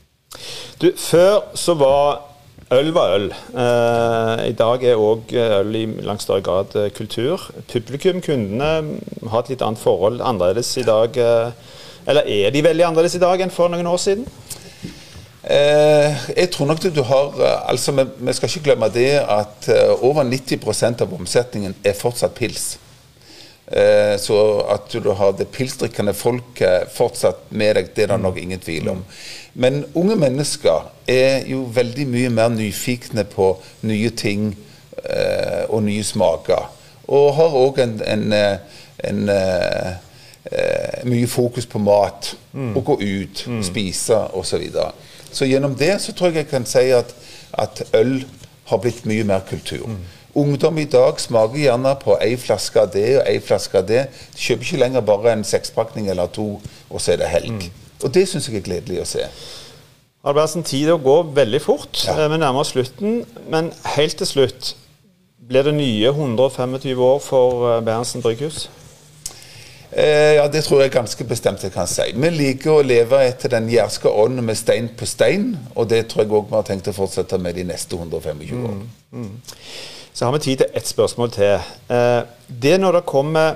Du, 0.82 0.90
før 0.96 1.56
så 1.56 1.74
var 1.78 2.20
øl 2.74 2.92
var 2.92 3.14
øl. 3.16 3.30
Eh, 3.32 4.44
I 4.50 4.56
dag 4.58 4.84
er 4.84 5.00
òg 5.00 5.32
øl 5.32 5.76
i 5.78 5.86
langt 6.04 6.22
større 6.22 6.44
grad 6.44 6.76
eh, 6.76 6.90
kultur. 6.92 7.48
Publikum, 7.72 8.20
kundene, 8.24 9.00
har 9.30 9.44
et 9.44 9.54
litt 9.54 9.64
annet 9.64 9.80
forhold 9.80 10.20
annerledes 10.20 10.76
i 10.76 10.86
dag. 10.86 11.16
Eh, 11.16 11.76
eller 12.08 12.28
er 12.28 12.52
de 12.52 12.64
veldig 12.64 12.84
annerledes 12.86 13.16
i 13.18 13.22
dag 13.22 13.40
enn 13.40 13.52
for 13.52 13.72
noen 13.72 13.88
år 13.88 14.00
siden? 14.00 14.28
Eh, 15.48 16.16
jeg 16.36 16.50
tror 16.52 16.68
nok 16.68 16.82
du 16.82 17.00
har 17.08 17.38
eh, 17.40 17.70
altså 17.70 17.94
vi, 17.96 18.32
skal 18.36 18.50
ikke 18.50 18.66
glemme 18.66 18.90
det 18.92 19.14
at 19.16 19.68
uh, 19.72 20.04
over 20.04 20.26
90% 20.28 21.00
av 21.00 21.14
omsetningen 21.16 21.76
er 21.84 21.96
fortsatt 21.96 22.34
pils. 22.36 22.74
Eh, 23.72 24.16
så 24.20 24.36
at 24.72 24.92
du 24.92 25.10
har 25.12 25.32
det 25.36 25.48
pilsdrikkende 25.52 26.12
folket 26.16 26.92
fortsatt 26.92 27.48
med 27.50 27.76
deg, 27.76 27.90
det 27.96 28.04
er 28.04 28.12
det 28.14 28.20
nok 28.20 28.36
ingen 28.40 28.60
tvil 28.60 28.92
om. 28.92 29.02
Men 29.54 29.82
unge 29.96 30.16
mennesker 30.20 30.88
er 31.08 31.48
jo 31.48 31.64
veldig 31.74 32.06
mye 32.08 32.30
mer 32.32 32.52
nyfikne 32.52 33.24
på 33.28 33.50
nye 33.88 34.12
ting 34.16 34.50
eh, 35.04 35.64
og 35.68 35.82
nye 35.88 36.04
smaker. 36.04 36.68
Og 37.08 37.34
har 37.40 37.56
òg 37.56 37.80
en, 37.84 38.00
en, 38.04 38.32
en, 39.08 39.28
mye 41.08 41.28
fokus 41.28 41.66
på 41.68 41.80
mat. 41.80 42.34
Mm. 42.52 42.72
Å 42.76 42.84
gå 42.84 43.00
ut, 43.00 43.44
mm. 43.48 43.62
spise 43.64 44.16
osv. 44.36 44.64
Så 44.72 44.90
gjennom 45.44 45.74
det 45.78 45.94
så 46.00 46.12
tror 46.12 46.32
jeg 46.32 46.44
jeg 46.44 46.50
kan 46.52 46.66
si 46.66 46.88
at, 46.94 47.14
at 47.52 47.82
øl 47.96 48.22
har 48.68 48.80
blitt 48.84 49.06
mye 49.08 49.24
mer 49.24 49.44
kultur. 49.48 49.86
Mm. 49.86 50.00
Ungdom 50.38 50.78
i 50.78 50.84
dag 50.84 51.20
smaker 51.20 51.58
gjerne 51.58 51.94
på 52.02 52.16
ei 52.22 52.36
flaske 52.38 52.80
av 52.80 52.90
det 52.92 53.06
og 53.18 53.24
ei 53.26 53.38
flaske 53.42 53.80
av 53.80 53.86
det. 53.88 54.04
De 54.36 54.42
kjøper 54.44 54.66
ikke 54.66 54.82
lenger 54.82 55.06
bare 55.08 55.32
en 55.32 55.44
sekspakning 55.44 56.10
eller 56.12 56.28
to, 56.32 56.60
og 56.90 57.00
så 57.00 57.14
er 57.14 57.22
det 57.22 57.30
helg. 57.32 57.54
Mm. 57.56 57.86
Og 58.04 58.12
det 58.14 58.28
syns 58.28 58.48
jeg 58.48 58.60
er 58.60 58.66
gledelig 58.68 59.00
å 59.02 59.08
se. 59.08 59.24
Albertsen, 60.28 60.64
tida 60.66 60.98
går 61.00 61.30
veldig 61.34 61.60
fort. 61.62 62.04
Ja. 62.06 62.16
Eh, 62.18 62.30
vi 62.30 62.38
nærmer 62.38 62.62
oss 62.62 62.74
slutten. 62.74 63.22
Men 63.50 63.72
helt 63.96 64.18
til 64.20 64.28
slutt, 64.28 64.74
blir 65.48 65.64
det 65.64 65.74
nye 65.74 66.12
125 66.12 67.02
år 67.02 67.18
for 67.24 67.68
eh, 67.70 67.80
Berntsen 67.86 68.22
brygghus? 68.22 68.68
Eh, 69.92 70.34
ja, 70.34 70.48
Det 70.48 70.64
tror 70.64 70.82
jeg 70.82 70.92
ganske 70.92 71.24
bestemt 71.24 71.62
jeg 71.64 71.72
kan 71.72 71.88
si. 71.88 72.10
Vi 72.14 72.30
liker 72.30 72.78
å 72.78 72.84
leve 72.84 73.22
etter 73.24 73.52
den 73.56 73.70
jærske 73.72 74.10
ånden 74.10 74.44
med 74.44 74.58
stein 74.60 74.90
på 74.96 75.06
stein, 75.08 75.54
og 75.74 75.88
det 75.88 76.06
tror 76.08 76.24
jeg 76.24 76.32
òg 76.32 76.50
vi 76.50 76.56
har 76.58 76.66
tenkt 76.68 76.90
å 76.92 76.96
fortsette 76.96 77.38
med 77.40 77.56
de 77.56 77.64
neste 77.64 77.96
125 77.96 78.60
år. 78.64 78.76
Mm, 78.76 79.22
mm. 79.24 79.32
Så 80.12 80.26
har 80.26 80.34
vi 80.34 80.44
tid 80.44 80.58
til 80.58 80.76
ett 80.76 80.86
spørsmål 80.88 81.32
til. 81.32 81.72
Eh, 81.88 82.22
det 82.62 82.76
når 82.80 82.98
det 82.98 83.04
kommer 83.06 83.48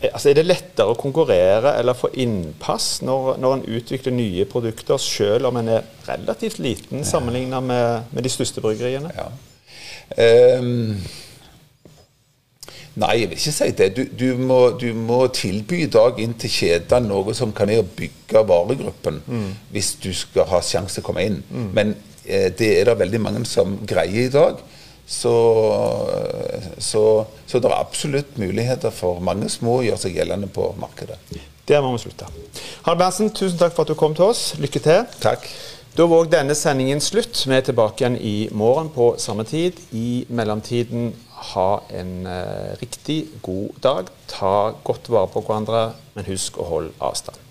eh, 0.00 0.10
altså 0.12 0.28
Er 0.30 0.34
det 0.36 0.46
lettere 0.46 0.92
å 0.92 0.98
konkurrere 1.00 1.74
eller 1.78 1.96
få 1.96 2.10
innpass 2.14 3.00
når, 3.02 3.38
når 3.40 3.54
en 3.54 3.68
utvikler 3.78 4.14
nye 4.14 4.44
produkter, 4.44 4.96
selv 4.96 5.48
om 5.48 5.56
en 5.56 5.68
er 5.68 5.86
relativt 6.06 6.58
liten 6.58 7.04
sammenlignet 7.04 7.62
med, 7.62 8.02
med 8.12 8.22
de 8.22 8.30
største 8.30 8.60
bryggeriene? 8.60 9.10
Ja. 9.16 9.30
Um, 10.58 11.00
Nei, 12.98 13.14
jeg 13.20 13.30
vil 13.30 13.38
ikke 13.38 13.54
si 13.54 13.68
det. 13.78 13.88
Du, 13.94 14.02
du, 14.18 14.26
må, 14.42 14.58
du 14.80 14.88
må, 14.96 15.20
tilby 15.34 15.84
i 15.84 15.90
dag 15.92 16.18
inn 16.22 16.34
til 16.40 16.50
kjedene 16.50 17.10
noe 17.10 17.34
som 17.36 17.52
kan 17.54 17.70
være 17.70 17.84
å 17.84 17.90
bygge 17.98 18.42
varegruppen, 18.48 19.20
mm. 19.26 19.50
hvis 19.74 19.92
du 20.02 20.10
skal 20.16 20.48
ha 20.50 20.62
sjanse 20.64 20.98
til 20.98 21.04
å 21.04 21.08
komme 21.10 21.26
inn. 21.28 21.38
Mm. 21.46 21.68
Men 21.76 21.94
eh, 22.24 22.48
det 22.58 22.72
er 22.80 22.90
det 22.90 22.98
veldig 23.04 23.22
mange 23.22 23.44
som 23.48 23.78
greier 23.86 24.26
i 24.26 24.34
dag. 24.34 24.58
Så, 25.08 25.32
så, 26.84 27.02
så 27.48 27.60
det 27.62 27.70
er 27.70 27.78
absolutt 27.78 28.34
muligheter 28.36 28.92
for 28.92 29.22
mange 29.24 29.48
små 29.48 29.78
å 29.78 29.86
gjøre 29.86 30.02
seg 30.02 30.18
gjeldende 30.18 30.50
på 30.52 30.66
markedet. 30.80 31.16
Der 31.68 31.80
må 31.84 31.94
vi 31.94 32.02
slutte. 32.02 32.28
Harald 32.84 33.00
Berntsen, 33.00 33.30
tusen 33.32 33.56
takk 33.60 33.76
for 33.76 33.86
at 33.86 33.92
du 33.92 33.96
kom 33.96 34.16
til 34.16 34.28
oss. 34.28 34.50
Lykke 34.60 34.82
til. 34.84 35.06
Takk. 35.22 35.48
Da 35.96 36.04
var 36.06 36.28
denne 36.30 36.54
sendingen 36.54 37.00
slutt. 37.02 37.40
Vi 37.48 37.56
er 37.56 37.64
tilbake 37.64 38.04
igjen 38.04 38.18
i 38.20 38.36
morgen 38.52 38.92
på 38.94 39.14
samme 39.18 39.44
tid. 39.48 39.80
I 39.92 40.26
mellomtiden 40.28 41.10
ha 41.52 41.68
en 41.94 42.26
eh, 42.26 42.72
riktig 42.80 43.18
god 43.42 43.82
dag. 43.84 44.14
Ta 44.30 44.54
godt 44.84 45.10
vare 45.12 45.30
på 45.32 45.44
hverandre, 45.46 45.84
men 46.14 46.28
husk 46.28 46.58
å 46.58 46.68
holde 46.72 46.96
avstand. 46.98 47.47